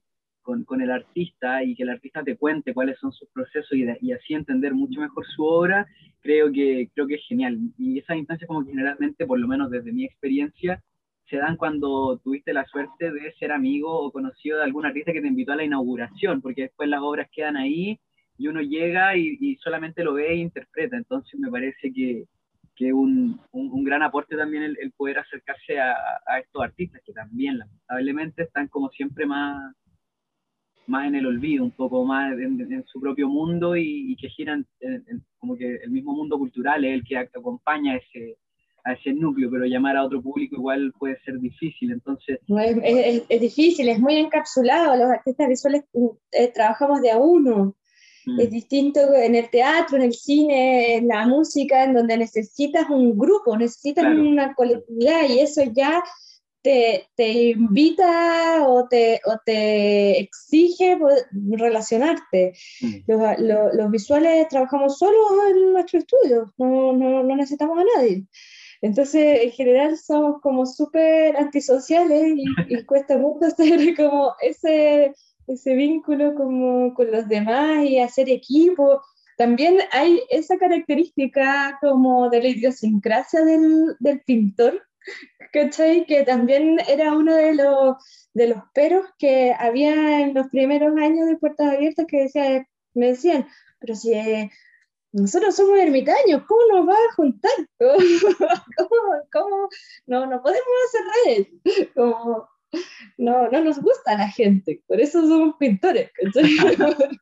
con, 0.50 0.64
con, 0.64 0.80
el 0.80 0.90
artista 0.90 1.62
y 1.62 1.76
que 1.76 1.84
el 1.84 1.90
artista 1.90 2.24
te 2.24 2.36
cuente 2.36 2.74
cuáles 2.74 2.98
son 2.98 3.12
sus 3.12 3.28
procesos 3.30 3.70
y, 3.72 3.86
y, 4.00 4.12
así 4.12 4.34
entender 4.34 4.74
mucho 4.74 5.00
mejor 5.00 5.24
su 5.24 5.44
obra, 5.44 5.86
creo 6.20 6.50
que, 6.50 6.90
creo 6.92 7.06
que 7.06 7.14
es 7.14 7.24
genial. 7.28 7.56
Y 7.78 8.00
esas 8.00 8.16
instancias 8.16 8.48
como 8.48 8.64
que 8.64 8.72
generalmente, 8.72 9.26
por 9.26 9.38
lo 9.38 9.46
menos 9.46 9.70
desde 9.70 9.92
mi 9.92 10.04
experiencia, 10.04 10.82
se 11.28 11.36
dan 11.36 11.56
cuando 11.56 12.18
tuviste 12.24 12.52
la 12.52 12.64
suerte 12.64 13.12
de 13.12 13.32
ser 13.38 13.52
amigo 13.52 13.96
o 13.96 14.10
conocido 14.10 14.58
de 14.58 14.64
algún 14.64 14.86
artista 14.86 15.12
que 15.12 15.20
te 15.20 15.28
invitó 15.28 15.52
a 15.52 15.56
la 15.56 15.64
inauguración, 15.64 16.40
porque 16.40 16.62
después 16.62 16.88
las 16.88 17.00
obras 17.00 17.28
quedan 17.30 17.56
ahí 17.56 18.00
y 18.36 18.48
uno 18.48 18.60
llega 18.60 19.16
y, 19.16 19.56
solamente 19.62 20.02
lo 20.02 20.14
ve 20.14 20.32
e 20.32 20.36
interpreta. 20.36 20.96
Entonces 20.96 21.38
me 21.38 21.48
parece 21.48 21.92
que, 21.92 22.24
que 22.74 22.92
un, 22.92 23.40
un, 23.52 23.84
gran 23.84 24.02
aporte 24.02 24.36
también 24.36 24.64
el, 24.64 24.92
poder 24.96 25.20
acercarse 25.20 25.78
a, 25.78 25.94
a, 26.26 26.40
estos 26.40 26.60
artistas 26.60 27.00
que 27.06 27.12
también 27.12 27.58
lamentablemente 27.58 28.42
están 28.42 28.66
como 28.66 28.88
siempre 28.88 29.26
más, 29.26 29.72
más 30.90 31.06
en 31.06 31.14
el 31.14 31.26
olvido, 31.26 31.64
un 31.64 31.70
poco 31.70 32.04
más 32.04 32.32
en, 32.38 32.84
su 32.86 33.00
propio 33.00 33.28
mundo 33.28 33.76
y, 33.76 34.16
que 34.20 34.28
giran 34.28 34.66
como 35.38 35.56
que 35.56 35.76
el 35.76 35.90
mismo 35.90 36.12
mundo 36.12 36.36
cultural 36.36 36.84
es 36.84 36.94
el 36.94 37.04
que 37.04 37.16
acompaña 37.16 37.96
ese, 37.96 38.36
a 38.84 38.92
ese 38.92 39.12
núcleo, 39.12 39.48
pero 39.50 39.64
llamar 39.64 39.96
a 39.96 40.04
otro 40.04 40.20
público 40.20 40.56
igual 40.56 40.92
puede 40.98 41.18
ser 41.20 41.38
difícil. 41.38 41.92
Entonces, 41.92 42.40
es, 42.82 43.22
es, 43.28 43.40
difícil, 43.40 43.88
es 43.88 44.00
muy 44.00 44.16
encapsulado. 44.16 44.96
Los 44.96 45.10
artistas 45.10 45.48
visuales 45.48 45.84
eh, 46.32 46.50
trabajamos 46.52 47.00
de 47.00 47.12
a 47.12 47.18
uno. 47.18 47.76
Mm. 48.26 48.40
Es 48.40 48.50
distinto 48.50 49.00
en 49.14 49.34
el 49.34 49.48
teatro, 49.48 49.96
en 49.96 50.02
el 50.02 50.12
cine, 50.12 50.96
en 50.96 51.08
la 51.08 51.26
música, 51.26 51.84
en 51.84 51.94
donde 51.94 52.18
necesitas 52.18 52.90
un 52.90 53.16
grupo, 53.16 53.56
necesitas 53.56 54.04
una 54.04 54.54
colectividad 54.54 55.28
y 55.28 55.40
eso 55.40 55.62
ya 55.72 56.02
te, 56.62 57.08
te 57.14 57.50
invita 57.50 58.66
o 58.68 58.86
te, 58.88 59.20
o 59.24 59.36
te 59.44 60.20
exige 60.20 60.98
relacionarte. 61.50 62.52
Mm. 62.80 62.94
Los, 63.06 63.74
los, 63.74 63.90
visuales 63.90 64.48
trabajamos 64.48 64.98
solo 64.98 65.18
en 65.48 65.72
nuestro 65.72 65.98
estudio, 66.00 66.52
no, 66.58 66.92
no, 66.92 67.22
no 67.22 67.36
necesitamos 67.36 67.78
a 67.78 67.84
nadie. 67.96 68.24
Entonces, 68.82 69.42
en 69.42 69.50
general 69.52 69.98
somos 69.98 70.40
como 70.40 70.64
súper 70.64 71.36
antisociales 71.36 72.34
y, 72.36 72.44
cuesta 72.86 73.18
mucho 73.18 73.46
hacer 73.46 73.94
como 73.96 74.34
ese, 74.40 75.14
ese 75.46 75.74
vínculo 75.74 76.34
como 76.34 76.94
con 76.94 77.10
los 77.10 77.28
demás 77.28 77.84
y 77.84 77.98
hacer 77.98 78.28
equipo. 78.28 79.02
También 79.36 79.78
hay 79.92 80.20
esa 80.30 80.58
característica 80.58 81.78
como 81.80 82.28
de 82.30 82.42
la 82.42 82.48
idiosincrasia 82.48 83.42
del, 83.44 83.96
del 83.98 84.20
pintor, 84.22 84.82
¿cachai? 85.52 86.06
Que 86.06 86.22
también 86.24 86.78
era 86.88 87.12
uno 87.12 87.34
de 87.34 87.54
los, 87.54 87.96
de 88.34 88.48
los 88.48 88.62
peros 88.74 89.06
que 89.18 89.54
había 89.58 90.20
en 90.20 90.34
los 90.34 90.48
primeros 90.48 90.96
años 90.96 91.26
de 91.28 91.36
Puertas 91.36 91.74
Abiertas 91.74 92.06
que 92.08 92.22
decía, 92.22 92.66
me 92.94 93.08
decían, 93.08 93.46
pero 93.78 93.94
si 93.94 94.12
nosotros 95.12 95.56
somos 95.56 95.78
ermitaños, 95.78 96.44
¿cómo 96.46 96.60
nos 96.72 96.88
va 96.88 96.94
a 96.94 97.14
juntar? 97.14 97.50
¿Cómo, 99.32 99.68
No, 100.06 100.26
no 100.26 100.42
podemos 100.42 100.68
hacer 100.86 101.02
redes. 101.24 101.48
no, 101.96 103.48
no 103.48 103.64
nos 103.64 103.80
gusta 103.80 104.16
la 104.16 104.28
gente, 104.28 104.82
por 104.86 105.00
eso 105.00 105.26
somos 105.26 105.56
pintores. 105.58 106.10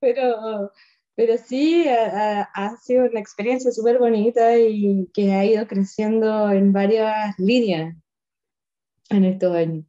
pero, 0.00 0.70
pero 1.16 1.36
sí, 1.36 1.86
ha, 1.88 2.42
ha 2.42 2.76
sido 2.76 3.06
una 3.06 3.20
experiencia 3.20 3.70
súper 3.70 3.98
bonita 3.98 4.58
y 4.58 5.08
que 5.14 5.32
ha 5.32 5.44
ido 5.44 5.66
creciendo 5.66 6.50
en 6.50 6.72
varias 6.72 7.38
líneas 7.38 7.96
en 9.10 9.24
estos 9.24 9.54
años. 9.54 9.84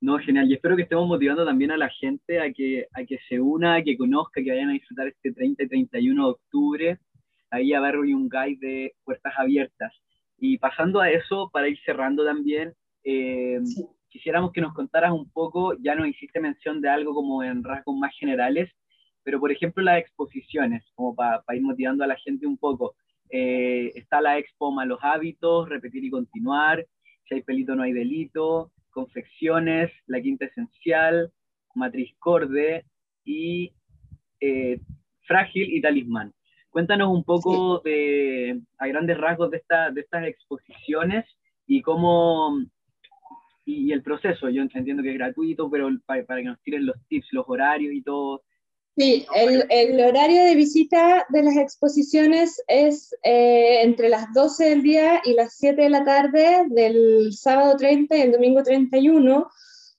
No, 0.00 0.18
genial. 0.18 0.48
Y 0.48 0.54
espero 0.54 0.76
que 0.76 0.82
estemos 0.82 1.08
motivando 1.08 1.44
también 1.44 1.72
a 1.72 1.76
la 1.76 1.88
gente 1.90 2.40
a 2.40 2.52
que, 2.52 2.86
a 2.92 3.04
que 3.04 3.18
se 3.28 3.40
una, 3.40 3.76
a 3.76 3.82
que 3.82 3.96
conozca, 3.96 4.42
que 4.42 4.50
vayan 4.50 4.70
a 4.70 4.74
disfrutar 4.74 5.08
este 5.08 5.32
30 5.32 5.64
y 5.64 5.68
31 5.68 6.24
de 6.24 6.30
octubre, 6.30 6.98
ahí 7.50 7.72
a 7.72 7.80
ver 7.80 7.98
un 7.98 8.28
guide 8.28 8.58
de 8.60 8.94
puertas 9.04 9.32
abiertas. 9.36 9.92
Y 10.38 10.58
pasando 10.58 11.00
a 11.00 11.10
eso, 11.10 11.50
para 11.52 11.68
ir 11.68 11.78
cerrando 11.84 12.24
también, 12.24 12.74
eh, 13.02 13.60
quisiéramos 14.08 14.52
que 14.52 14.60
nos 14.60 14.72
contaras 14.72 15.10
un 15.10 15.28
poco, 15.30 15.76
ya 15.80 15.96
nos 15.96 16.06
hiciste 16.06 16.38
mención 16.38 16.80
de 16.80 16.88
algo 16.88 17.12
como 17.12 17.42
en 17.42 17.64
rasgos 17.64 17.96
más 17.96 18.14
generales, 18.16 18.70
pero 19.28 19.40
por 19.40 19.52
ejemplo 19.52 19.84
las 19.84 19.98
exposiciones, 19.98 20.82
como 20.94 21.14
para 21.14 21.42
ir 21.52 21.60
motivando 21.60 22.02
a 22.02 22.06
la 22.06 22.16
gente 22.16 22.46
un 22.46 22.56
poco. 22.56 22.94
Eh, 23.28 23.92
está 23.94 24.22
la 24.22 24.38
expo 24.38 24.72
Malos 24.72 25.00
Hábitos, 25.02 25.68
Repetir 25.68 26.02
y 26.02 26.08
Continuar, 26.08 26.86
Si 27.26 27.34
hay 27.34 27.42
pelito 27.42 27.74
no 27.74 27.82
hay 27.82 27.92
delito, 27.92 28.72
confecciones, 28.88 29.92
la 30.06 30.22
quinta 30.22 30.46
esencial, 30.46 31.30
matriz 31.74 32.10
corde 32.18 32.86
y 33.22 33.74
eh, 34.40 34.80
frágil 35.26 35.74
y 35.74 35.82
talismán. 35.82 36.32
Cuéntanos 36.70 37.10
un 37.10 37.22
poco 37.22 37.80
de, 37.80 38.58
a 38.78 38.86
grandes 38.86 39.18
rasgos 39.18 39.50
de, 39.50 39.58
esta, 39.58 39.90
de 39.90 40.00
estas 40.00 40.24
exposiciones 40.24 41.26
y 41.66 41.82
cómo 41.82 42.62
y, 43.66 43.92
el 43.92 44.02
proceso. 44.02 44.48
Yo 44.48 44.62
entiendo 44.62 45.02
que 45.02 45.10
es 45.10 45.18
gratuito, 45.18 45.68
pero 45.68 45.90
para, 46.06 46.24
para, 46.24 46.40
que 46.40 46.46
nos 46.48 46.62
tiren 46.62 46.86
los 46.86 46.96
tips, 47.08 47.28
los 47.32 47.44
horarios 47.46 47.92
y 47.92 48.00
todo, 48.00 48.42
Sí, 48.98 49.24
el, 49.32 49.64
el, 49.70 50.00
horario 50.00 50.42
de 50.42 50.56
visita 50.56 51.24
de 51.28 51.44
las 51.44 51.56
exposiciones 51.56 52.60
es 52.66 53.14
eh, 53.22 53.82
entre 53.82 54.08
las 54.08 54.32
12 54.32 54.70
del 54.70 54.82
día 54.82 55.20
y 55.24 55.34
las 55.34 55.54
7 55.56 55.82
de 55.82 55.88
la 55.88 56.04
tarde 56.04 56.64
del 56.70 57.32
sábado 57.32 57.76
30 57.76 58.16
y 58.16 58.22
el 58.22 58.32
domingo 58.32 58.60
31. 58.64 59.48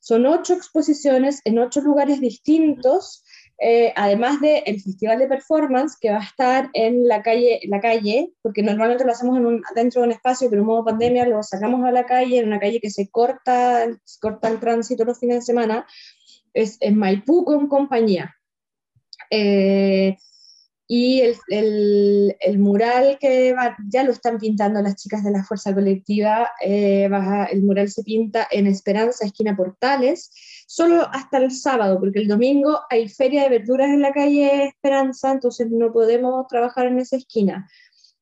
Son 0.02 0.26
ocho 0.26 0.54
exposiciones 0.54 1.40
en 1.46 1.60
ocho 1.60 1.80
lugares 1.80 2.20
distintos, 2.20 3.24
eh, 3.62 3.94
además 3.96 4.42
del 4.42 4.64
el 4.66 4.82
Festival 4.82 5.20
de 5.20 5.28
Performance 5.30 5.96
que 5.98 6.12
va 6.12 6.18
a 6.18 6.26
estar 6.26 6.70
en 6.74 7.08
la 7.08 7.22
calle, 7.22 7.62
la 7.70 7.80
calle 7.80 8.34
porque 8.42 8.64
normalmente 8.64 9.06
lo 9.06 9.14
hacemos 9.14 9.38
en 9.38 9.46
un, 9.46 9.64
dentro 9.76 10.02
de 10.02 10.08
un 10.08 10.14
espacio, 10.14 10.50
pero 10.50 10.62
en 10.62 10.68
modo 10.68 10.84
pandemia 10.84 11.26
lo 11.26 11.42
sacamos 11.42 11.86
a 11.86 11.92
la 11.92 12.06
calle, 12.06 12.40
en 12.40 12.48
una 12.48 12.60
calle 12.60 12.82
que 12.82 12.90
se 12.90 13.08
corta, 13.10 13.86
se 14.04 14.20
corta 14.20 14.50
el 14.50 14.60
tránsito 14.60 15.06
los 15.06 15.20
fines 15.20 15.38
de 15.38 15.42
semana, 15.44 15.88
es 16.54 16.76
en 16.82 16.98
Maipú 16.98 17.46
con 17.46 17.70
compañía. 17.70 18.36
Eh, 19.30 20.18
y 20.92 21.22
el, 21.22 21.36
el, 21.50 22.36
el, 22.40 22.58
mural 22.58 23.20
que 23.20 23.54
ya 23.92 24.04
lo 24.04 24.12
están 24.12 24.40
pintando 24.40 24.82
las 24.82 24.96
chicas 24.96 25.24
de 25.24 25.30
la 25.30 25.44
Fuerza 25.44 25.72
Colectiva, 25.72 26.50
eh, 26.66 27.08
el 27.52 27.62
mural 27.62 27.90
se 27.90 28.02
pinta 28.02 28.48
en 28.50 28.66
Esperanza, 28.66 29.24
esquina 29.24 29.56
Portales, 29.56 30.32
solo 30.68 31.08
hasta 31.14 31.38
el 31.38 31.52
sábado, 31.52 32.00
porque 32.00 32.18
el 32.18 32.28
domingo 32.28 32.80
hay 32.90 33.08
feria 33.08 33.44
de 33.44 33.60
verduras 33.60 33.90
en 33.90 34.02
la 34.02 34.14
calle 34.14 34.66
Esperanza, 34.66 35.32
entonces 35.32 35.68
no 35.70 35.94
podemos 35.94 36.48
trabajar 36.48 36.88
en 36.88 36.98
esa 36.98 37.18
esquina. 37.18 37.70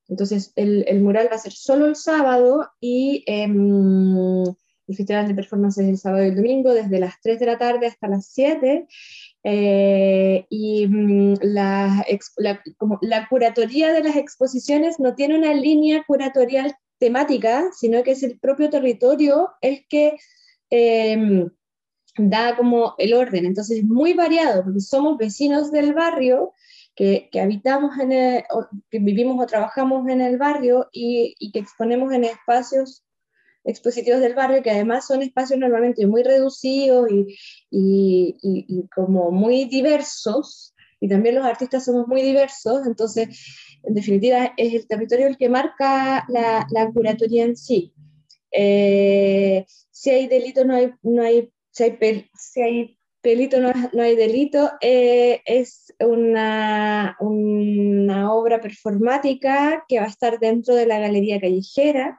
Entonces 0.06 0.52
el, 0.54 0.84
el 0.88 1.00
mural 1.00 1.28
va 1.32 1.36
a 1.36 1.40
ser 1.40 1.52
solo 1.52 1.86
el 1.86 1.96
sábado 1.96 2.70
y 2.80 3.24
em, 3.26 4.44
el 4.88 4.96
festival 4.96 5.28
de 5.28 5.34
performance 5.34 5.78
es 5.78 5.88
el 5.88 5.98
sábado 5.98 6.24
y 6.24 6.28
el 6.28 6.36
domingo, 6.36 6.72
desde 6.72 6.98
las 6.98 7.20
3 7.22 7.38
de 7.38 7.46
la 7.46 7.58
tarde 7.58 7.86
hasta 7.86 8.08
las 8.08 8.26
7. 8.26 8.86
Eh, 9.44 10.46
y 10.50 10.86
mm, 10.86 11.34
la, 11.42 12.04
como 12.76 12.98
la 13.02 13.28
curatoría 13.28 13.92
de 13.92 14.02
las 14.02 14.16
exposiciones 14.16 14.98
no 14.98 15.14
tiene 15.14 15.38
una 15.38 15.54
línea 15.54 16.04
curatorial 16.06 16.74
temática, 16.98 17.70
sino 17.72 18.02
que 18.02 18.12
es 18.12 18.22
el 18.22 18.38
propio 18.40 18.70
territorio 18.70 19.50
el 19.60 19.86
que 19.88 20.16
em, 20.70 21.48
da 22.18 22.56
como 22.56 22.94
el 22.98 23.14
orden. 23.14 23.46
Entonces 23.46 23.78
es 23.78 23.84
muy 23.84 24.14
variado, 24.14 24.64
porque 24.64 24.80
somos 24.80 25.16
vecinos 25.18 25.70
del 25.72 25.94
barrio, 25.94 26.52
que, 26.94 27.28
que 27.30 27.40
habitamos 27.40 27.96
en 27.98 28.12
el, 28.12 28.44
que 28.90 28.98
vivimos 28.98 29.40
o 29.40 29.46
trabajamos 29.46 30.08
en 30.08 30.20
el 30.20 30.36
barrio 30.36 30.88
y, 30.92 31.36
y 31.38 31.52
que 31.52 31.60
exponemos 31.60 32.12
en 32.12 32.24
espacios 32.24 33.04
expositivos 33.68 34.20
del 34.20 34.34
barrio, 34.34 34.62
que 34.62 34.70
además 34.70 35.06
son 35.06 35.22
espacios 35.22 35.60
normalmente 35.60 36.06
muy 36.06 36.22
reducidos 36.22 37.08
y, 37.10 37.36
y, 37.70 38.88
como 38.94 39.30
muy 39.30 39.66
diversos, 39.66 40.74
y 41.00 41.08
también 41.08 41.34
los 41.34 41.44
artistas 41.44 41.84
somos 41.84 42.08
muy 42.08 42.22
diversos, 42.22 42.86
entonces, 42.86 43.28
en 43.82 43.94
definitiva, 43.94 44.54
es 44.56 44.72
el 44.72 44.88
territorio 44.88 45.26
el 45.26 45.36
que 45.36 45.50
marca 45.50 46.24
la, 46.28 46.66
la 46.70 46.90
curatoría 46.90 47.44
en 47.44 47.56
sí. 47.56 47.92
Eh, 48.50 49.66
si 49.90 50.10
hay 50.10 50.26
delito, 50.28 50.64
no 50.64 50.74
hay, 50.74 50.92
no 51.02 51.22
hay, 51.22 51.52
si 51.70 52.62
hay, 52.62 52.98
delito, 53.22 53.60
no, 53.60 53.72
no 53.92 54.02
hay 54.02 54.16
delito. 54.16 54.70
Eh, 54.80 55.42
es 55.44 55.94
una, 56.00 57.16
una 57.20 58.32
obra 58.32 58.60
performática 58.60 59.84
que 59.88 59.98
va 59.98 60.06
a 60.06 60.08
estar 60.08 60.38
dentro 60.38 60.74
de 60.74 60.86
la 60.86 60.98
galería 60.98 61.38
callejera, 61.38 62.18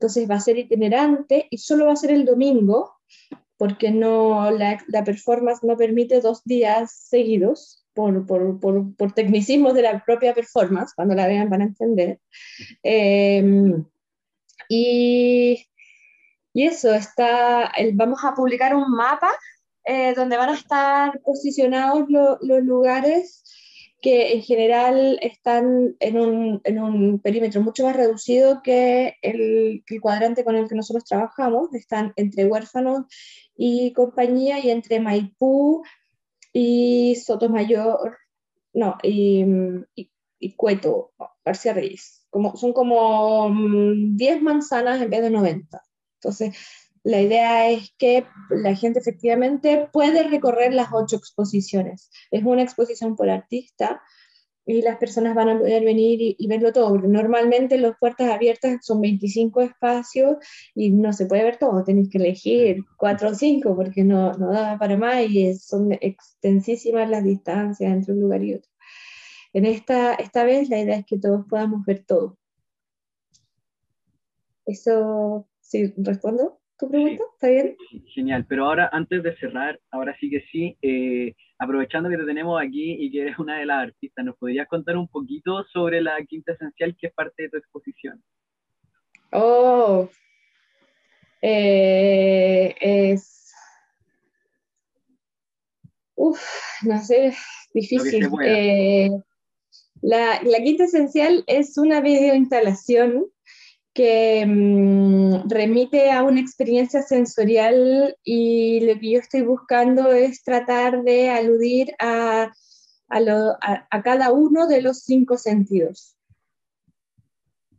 entonces 0.00 0.30
va 0.30 0.36
a 0.36 0.40
ser 0.40 0.56
itinerante 0.56 1.46
y 1.50 1.58
solo 1.58 1.84
va 1.84 1.92
a 1.92 1.96
ser 1.96 2.10
el 2.12 2.24
domingo, 2.24 2.94
porque 3.58 3.90
no, 3.90 4.50
la, 4.50 4.82
la 4.88 5.04
performance 5.04 5.62
no 5.62 5.76
permite 5.76 6.22
dos 6.22 6.42
días 6.44 6.90
seguidos. 6.90 7.76
Por, 7.92 8.24
por, 8.24 8.58
por, 8.60 8.94
por, 8.94 9.12
tecnicismos 9.12 9.74
de 9.74 9.82
la 9.82 10.02
propia 10.04 10.32
performance, 10.32 10.94
cuando 10.94 11.14
la 11.14 11.26
vean 11.26 11.50
van 11.50 11.60
a 11.60 11.64
entender. 11.64 12.20
Eh, 12.84 13.74
y, 14.68 15.66
y, 16.54 16.66
eso, 16.66 16.94
está, 16.94 17.70
vamos 17.94 18.20
a 18.24 18.32
publicar 18.32 18.74
un 18.76 18.90
mapa 18.92 19.32
eh, 19.84 20.14
donde 20.14 20.36
van 20.36 20.50
a 20.50 20.54
estar 20.54 21.20
posicionados 21.20 22.08
los 22.08 22.62
lugares 22.62 23.42
que 24.00 24.32
en 24.32 24.42
general 24.42 25.18
están 25.20 25.96
en 26.00 26.18
un, 26.18 26.60
en 26.64 26.78
un, 26.80 27.20
perímetro 27.20 27.60
mucho 27.62 27.84
más 27.84 27.96
reducido 27.96 28.62
que 28.62 29.16
el, 29.22 29.84
el, 29.86 30.00
cuadrante 30.00 30.44
con 30.44 30.56
el 30.56 30.68
que 30.68 30.74
nosotros 30.74 31.04
trabajamos. 31.04 31.72
Están 31.74 32.12
entre 32.16 32.46
huérfanos 32.46 33.04
y 33.56 33.92
compañía 33.92 34.58
y 34.58 34.70
entre 34.70 35.00
Maipú 35.00 35.82
y 36.52 37.16
Sotomayor, 37.16 38.18
no, 38.72 38.96
y, 39.02 39.44
y, 39.94 40.10
y 40.38 40.52
Cueto, 40.56 41.12
García 41.44 41.74
Reyes. 41.74 42.26
Como, 42.30 42.56
son 42.56 42.72
como 42.72 43.50
10 43.50 44.40
mm, 44.40 44.44
manzanas 44.44 45.02
en 45.02 45.10
vez 45.10 45.22
de 45.22 45.30
90. 45.30 45.82
Entonces, 46.14 46.56
la 47.02 47.20
idea 47.20 47.70
es 47.70 47.94
que 47.98 48.26
la 48.50 48.74
gente 48.74 48.98
efectivamente 48.98 49.88
puede 49.92 50.22
recorrer 50.24 50.74
las 50.74 50.88
ocho 50.92 51.16
exposiciones. 51.16 52.10
Es 52.30 52.44
una 52.44 52.62
exposición 52.62 53.16
por 53.16 53.30
artista 53.30 54.02
y 54.66 54.82
las 54.82 54.98
personas 54.98 55.34
van 55.34 55.48
a 55.48 55.58
poder 55.58 55.84
venir 55.84 56.18
y, 56.38 56.46
verlo 56.46 56.72
todo. 56.72 56.96
Normalmente 56.98 57.78
las 57.78 57.96
puertas 57.98 58.30
abiertas 58.30 58.84
son 58.84 59.00
25 59.00 59.62
espacios 59.62 60.36
y 60.74 60.90
no 60.90 61.12
se 61.12 61.26
puede 61.26 61.44
ver 61.44 61.56
todo. 61.58 61.82
Tenéis 61.84 62.10
que 62.10 62.18
elegir 62.18 62.84
cuatro 62.96 63.30
o 63.30 63.34
cinco 63.34 63.74
porque 63.74 64.04
no, 64.04 64.34
no 64.34 64.52
da 64.52 64.78
para 64.78 64.96
más 64.96 65.24
y 65.28 65.54
son 65.54 65.92
extensísimas 65.92 67.08
las 67.08 67.24
distancias 67.24 67.90
entre 67.90 68.12
un 68.12 68.20
lugar 68.20 68.44
y 68.44 68.54
otro. 68.54 68.70
En 69.52 69.64
esta, 69.66 70.14
esta 70.14 70.44
vez 70.44 70.68
la 70.68 70.78
idea 70.78 70.96
es 70.98 71.06
que 71.06 71.18
todos 71.18 71.46
podamos 71.48 71.84
ver 71.84 72.04
todo. 72.06 72.38
Eso, 74.66 75.48
¿sí 75.60 75.92
respondo? 75.96 76.59
Tu 76.80 76.88
pregunta? 76.88 77.22
¿Está 77.34 77.48
bien? 77.48 77.76
Genial, 78.14 78.46
pero 78.48 78.64
ahora 78.64 78.88
antes 78.92 79.22
de 79.22 79.36
cerrar, 79.36 79.78
ahora 79.90 80.16
sí 80.18 80.30
que 80.30 80.40
sí, 80.50 80.76
eh, 80.82 81.34
aprovechando 81.58 82.08
que 82.08 82.16
te 82.16 82.24
tenemos 82.24 82.60
aquí 82.60 82.96
y 82.98 83.12
que 83.12 83.22
eres 83.22 83.38
una 83.38 83.58
de 83.58 83.66
las 83.66 83.84
artistas, 83.84 84.24
¿nos 84.24 84.36
podrías 84.36 84.66
contar 84.66 84.96
un 84.96 85.06
poquito 85.06 85.62
sobre 85.72 86.00
la 86.00 86.16
quinta 86.24 86.52
esencial 86.52 86.96
que 86.98 87.08
es 87.08 87.12
parte 87.12 87.44
de 87.44 87.50
tu 87.50 87.56
exposición? 87.58 88.22
Oh, 89.32 90.08
eh, 91.42 92.74
es... 92.80 93.52
Uf, 96.14 96.42
no 96.82 96.98
sé, 97.02 97.34
difícil. 97.72 98.28
Eh, 98.44 99.10
la, 100.02 100.42
la, 100.42 100.58
quinta 100.62 100.84
esencial 100.84 101.44
es 101.46 101.78
una 101.78 102.00
videoinstalación 102.00 103.26
que 103.92 104.46
mm, 104.46 105.48
remite 105.48 106.10
a 106.12 106.22
una 106.22 106.40
experiencia 106.40 107.02
sensorial 107.02 108.16
y 108.24 108.80
lo 108.80 108.98
que 109.00 109.12
yo 109.12 109.18
estoy 109.18 109.42
buscando 109.42 110.12
es 110.12 110.42
tratar 110.42 111.02
de 111.02 111.30
aludir 111.30 111.94
a, 111.98 112.52
a, 113.08 114.02
cada 114.02 114.32
uno 114.32 114.68
de 114.68 114.82
los 114.82 115.00
cinco 115.00 115.36
sentidos. 115.36 116.16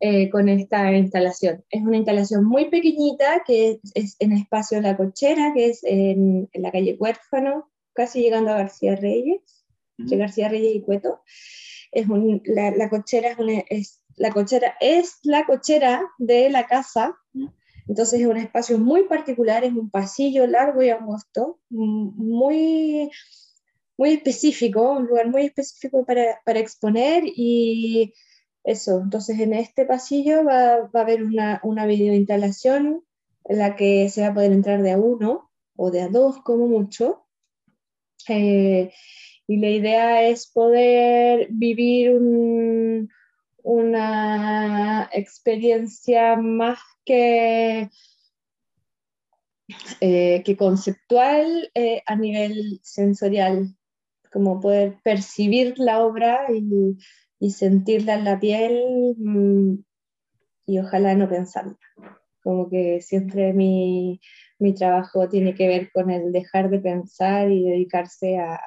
Eh, 0.03 0.31
con 0.31 0.49
esta 0.49 0.91
instalación. 0.93 1.63
Es 1.69 1.83
una 1.83 1.97
instalación 1.97 2.43
muy 2.43 2.71
pequeñita 2.71 3.43
que 3.45 3.79
es, 3.93 4.15
en 4.17 4.31
espacio 4.31 4.81
La 4.81 4.97
Cochera, 4.97 5.53
que 5.53 5.67
es 5.67 5.83
en, 5.83 6.49
la 6.55 6.71
calle 6.71 6.97
Huérfano, 6.99 7.69
casi 7.93 8.21
llegando 8.21 8.49
a 8.49 8.57
García 8.57 8.95
Reyes, 8.95 9.63
García 9.99 10.49
Reyes 10.49 10.75
y 10.75 10.81
Cueto. 10.81 11.21
Es 11.91 12.07
la, 12.45 12.71
la, 12.71 12.89
Cochera 12.89 13.29
es, 13.29 13.37
una, 13.37 13.59
es 13.69 14.00
la 14.21 14.31
cochera 14.31 14.75
es 14.79 15.17
la 15.23 15.45
cochera 15.47 16.03
de 16.19 16.51
la 16.51 16.67
casa, 16.67 17.17
entonces 17.87 18.21
es 18.21 18.27
un 18.27 18.37
espacio 18.37 18.77
muy 18.77 19.05
particular, 19.05 19.63
es 19.63 19.73
un 19.73 19.89
pasillo 19.89 20.45
largo 20.45 20.83
y 20.83 20.91
angosto, 20.91 21.59
muy, 21.69 23.09
muy 23.97 24.09
específico, 24.11 24.91
un 24.91 25.07
lugar 25.07 25.27
muy 25.27 25.45
específico 25.45 26.05
para, 26.05 26.39
para 26.45 26.59
exponer 26.59 27.23
y 27.25 28.13
eso, 28.63 29.01
entonces 29.01 29.39
en 29.39 29.55
este 29.55 29.85
pasillo 29.85 30.45
va, 30.45 30.81
va 30.95 30.99
a 30.99 31.03
haber 31.03 31.23
una, 31.23 31.59
una 31.63 31.87
videoinstalación 31.87 33.03
en 33.45 33.57
la 33.57 33.75
que 33.75 34.07
se 34.09 34.21
va 34.21 34.27
a 34.27 34.33
poder 34.35 34.51
entrar 34.51 34.83
de 34.83 34.91
a 34.91 34.99
uno 34.99 35.49
o 35.75 35.89
de 35.89 36.01
a 36.01 36.09
dos 36.09 36.41
como 36.43 36.67
mucho. 36.67 37.25
Eh, 38.29 38.91
y 39.47 39.57
la 39.57 39.69
idea 39.69 40.29
es 40.29 40.45
poder 40.45 41.47
vivir 41.49 42.13
un, 42.13 43.09
una 43.63 45.09
experiencia 45.13 46.35
más 46.35 46.79
que, 47.05 47.89
eh, 49.99 50.43
que 50.43 50.57
conceptual 50.57 51.71
eh, 51.73 52.01
a 52.05 52.15
nivel 52.15 52.79
sensorial, 52.83 53.75
como 54.31 54.59
poder 54.59 54.97
percibir 55.03 55.75
la 55.77 56.03
obra 56.03 56.47
y, 56.53 56.97
y 57.39 57.51
sentirla 57.51 58.15
en 58.15 58.23
la 58.25 58.39
piel 58.39 59.15
mm, 59.17 59.75
y 60.67 60.79
ojalá 60.79 61.15
no 61.15 61.29
pensarla. 61.29 61.77
Como 62.43 62.69
que 62.69 63.01
siempre 63.01 63.53
mi, 63.53 64.19
mi, 64.59 64.73
trabajo 64.73 65.29
tiene 65.29 65.53
que 65.53 65.67
ver 65.67 65.91
con 65.91 66.09
el 66.09 66.31
dejar 66.31 66.69
de 66.69 66.79
pensar 66.79 67.51
y 67.51 67.63
dedicarse 67.63 68.39
a, 68.39 68.59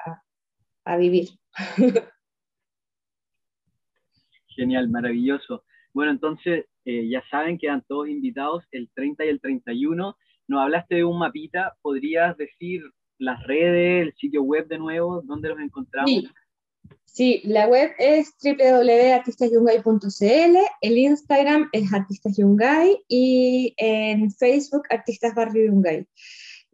a 0.85 0.97
vivir. 0.97 1.29
Genial, 4.55 4.89
maravilloso. 4.89 5.63
Bueno, 5.93 6.11
entonces 6.11 6.65
eh, 6.85 7.07
ya 7.09 7.23
saben, 7.29 7.57
quedan 7.57 7.83
todos 7.87 8.09
invitados 8.09 8.63
el 8.71 8.89
30 8.93 9.25
y 9.25 9.29
el 9.29 9.41
31. 9.41 10.17
Nos 10.47 10.61
hablaste 10.61 10.95
de 10.95 11.03
un 11.03 11.19
mapita, 11.19 11.75
¿podrías 11.81 12.37
decir 12.37 12.81
las 13.17 13.41
redes, 13.43 14.07
el 14.07 14.13
sitio 14.15 14.43
web 14.43 14.67
de 14.67 14.77
nuevo, 14.77 15.21
dónde 15.23 15.49
los 15.49 15.59
encontramos? 15.59 16.23
Sí. 17.05 17.41
la 17.45 17.67
web 17.67 17.91
es 17.97 18.35
www.artistasyungay.cl, 18.43 20.57
el 20.81 20.97
Instagram 20.97 21.69
es 21.71 21.93
Artistas 21.93 22.37
y 23.07 23.73
en 23.77 24.29
Facebook 24.31 24.83
Artistas 24.89 25.33
Barrio 25.33 25.67
Yungay. 25.67 26.05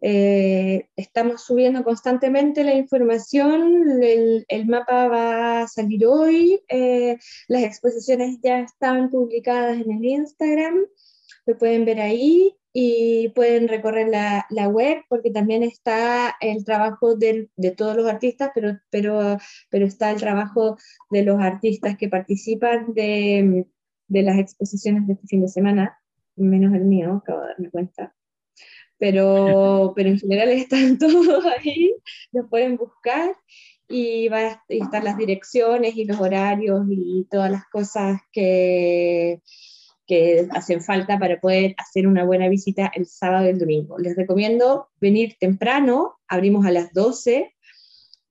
Eh, 0.04 0.90
estamos 0.96 1.44
subiendo 1.44 1.84
constantemente 1.84 2.64
la 2.64 2.74
información, 2.74 4.02
el, 4.02 4.46
el 4.48 4.66
mapa 4.66 5.08
va 5.08 5.62
a 5.62 5.68
salir 5.68 6.08
hoy, 6.08 6.60
eh, 6.70 7.20
las 7.48 7.64
exposiciones 7.64 8.40
ya 8.42 8.62
están 8.62 9.12
publicadas 9.12 9.78
en 9.80 9.92
el 9.92 10.04
Instagram, 10.04 10.86
lo 11.46 11.58
pueden 11.58 11.86
ver 11.86 12.00
ahí 12.00 12.58
y 12.74 13.30
pueden 13.30 13.68
recorrer 13.68 14.08
la, 14.08 14.48
la 14.50 14.68
web 14.70 15.04
porque 15.08 15.30
también 15.30 15.62
está 15.62 16.36
el 16.42 16.66
trabajo 16.66 17.16
de, 17.16 17.50
todos 17.78 17.96
los 17.96 18.08
artistas, 18.08 18.52
pero, 18.56 18.80
pero, 18.90 19.38
pero 19.70 19.86
está 19.86 20.10
el 20.10 20.18
trabajo 20.20 20.78
de 21.12 21.24
los 21.24 21.40
artistas 21.40 21.96
que 21.98 22.10
participan 22.10 22.94
de, 22.96 23.68
de 24.08 24.22
las 24.24 24.40
exposiciones 24.40 25.06
de 25.06 25.14
este 25.14 25.28
fin 25.28 25.42
de 25.42 25.48
semana, 25.48 26.00
menos 26.36 26.74
el 26.74 26.86
mío, 26.86 27.22
acabo 27.24 27.42
de 27.42 27.48
darme 27.50 27.70
cuenta 27.70 28.16
pero, 29.02 29.94
pero 29.96 30.10
en 30.10 30.20
general 30.20 30.50
están 30.50 30.98
todos 31.00 31.44
ahí, 31.44 31.96
los 32.32 32.48
pueden 32.48 32.78
buscar 32.78 33.36
y 33.90 34.30
van 34.30 34.46
a 34.46 34.64
estar 34.70 35.04
las 35.04 35.18
direcciones 35.18 35.96
y 35.96 36.06
los 36.06 36.20
horarios 36.20 36.86
y 36.88 37.28
todas 37.32 37.50
las 37.50 37.66
cosas 37.70 38.22
que, 38.32 39.42
que 40.06 40.48
hacen 40.52 40.82
falta 40.82 41.18
para 41.18 41.42
poder 41.42 41.74
hacer 41.80 42.06
una 42.06 42.24
buena 42.24 42.48
visita 42.48 42.92
el 42.94 43.08
sábado 43.08 43.48
y 43.48 43.50
el 43.50 43.58
domingo. 43.58 43.98
Les 43.98 44.16
recomiendo 44.16 44.90
venir 45.02 45.36
temprano, 45.40 46.20
abrimos 46.28 46.64
a 46.68 46.72
las 46.72 46.94
12 46.94 47.56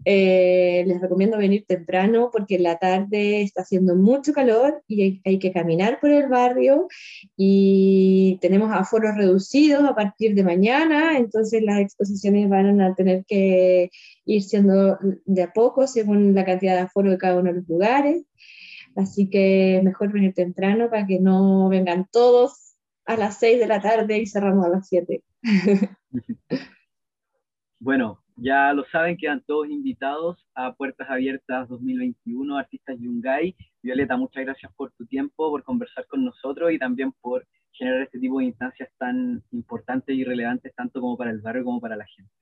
eh, 0.04 0.84
les 0.86 1.00
recomiendo 1.00 1.36
venir 1.36 1.64
temprano 1.66 2.30
porque 2.32 2.56
en 2.56 2.62
la 2.62 2.78
tarde 2.78 3.42
está 3.42 3.62
haciendo 3.62 3.96
mucho 3.96 4.32
calor 4.32 4.82
y 4.88 5.20
hay, 5.24 5.38
que 5.38 5.52
caminar 5.52 6.00
por 6.00 6.10
el 6.10 6.28
barrio 6.28 6.88
y 7.36 8.38
tenemos 8.40 8.70
aforos 8.72 9.16
reducidos 9.16 9.84
a 9.84 9.94
partir 9.94 10.34
de 10.34 10.42
mañana, 10.42 11.18
entonces 11.18 11.62
las 11.62 11.80
exposiciones 11.80 12.48
van 12.48 12.80
a 12.80 12.94
tener 12.94 13.24
que 13.26 13.90
ir 14.24 14.42
siendo 14.42 14.98
de 15.26 15.42
a 15.42 15.52
poco 15.52 15.86
según 15.86 16.34
la 16.34 16.44
cantidad 16.44 16.74
de 16.74 16.80
aforo 16.80 17.10
de 17.10 17.18
cada 17.18 17.38
uno 17.38 17.50
de 17.50 17.58
los 17.58 17.68
lugares. 17.68 18.24
Así 18.96 19.28
que 19.28 19.80
mejor 19.84 20.12
venir 20.12 20.34
temprano 20.34 20.90
para 20.90 21.06
que 21.06 21.20
no 21.20 21.68
vengan 21.68 22.08
todos 22.10 22.74
a 23.04 23.16
las 23.16 23.38
6 23.38 23.60
de 23.60 23.66
la 23.66 23.80
tarde 23.80 24.18
y 24.18 24.26
cerramos 24.26 24.64
a 24.66 24.70
las 24.70 24.88
7. 24.88 25.22
bueno, 27.80 28.19
ya 28.40 28.72
lo 28.72 28.84
saben, 28.86 29.16
quedan 29.16 29.42
todos 29.46 29.68
invitados 29.68 30.46
a 30.54 30.72
Puertas 30.72 31.08
Abiertas 31.10 31.68
2021, 31.68 32.56
Artistas 32.56 32.96
Yungay. 32.98 33.54
Violeta, 33.82 34.16
muchas 34.16 34.44
gracias 34.44 34.72
por 34.74 34.92
tu 34.92 35.06
tiempo, 35.06 35.50
por 35.50 35.62
conversar 35.62 36.06
con 36.06 36.24
nosotros 36.24 36.72
y 36.72 36.78
también 36.78 37.12
por 37.20 37.46
generar 37.72 38.02
este 38.02 38.18
tipo 38.18 38.38
de 38.38 38.46
instancias 38.46 38.88
tan 38.98 39.42
importantes 39.52 40.16
y 40.16 40.24
relevantes 40.24 40.74
tanto 40.74 41.00
como 41.00 41.16
para 41.16 41.30
el 41.30 41.40
barrio 41.40 41.64
como 41.64 41.80
para 41.80 41.96
la 41.96 42.06
gente. 42.06 42.32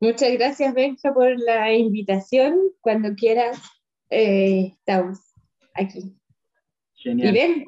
Muchas 0.00 0.32
gracias, 0.32 0.74
Benja, 0.74 1.12
por 1.12 1.38
la 1.38 1.72
invitación. 1.72 2.58
Cuando 2.80 3.14
quieras, 3.14 3.60
eh, 4.10 4.72
estamos 4.72 5.20
aquí. 5.74 6.16
Genial. 6.94 7.28
Y 7.28 7.38
ven, 7.38 7.64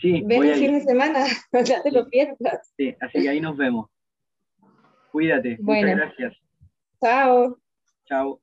sí, 0.00 0.22
ven 0.24 0.44
el 0.44 0.54
fin 0.56 0.72
de 0.72 0.80
semana, 0.80 1.24
no 1.52 1.62
te 1.62 1.92
lo 1.92 2.08
pierdas. 2.08 2.74
Sí, 2.76 2.94
así 3.00 3.22
que 3.22 3.28
ahí 3.28 3.40
nos 3.40 3.56
vemos. 3.56 3.88
Cuídate. 5.12 5.56
Muchas 5.60 5.96
gracias. 5.96 6.47
Tchau. 7.02 7.56
Tchau. 8.06 8.40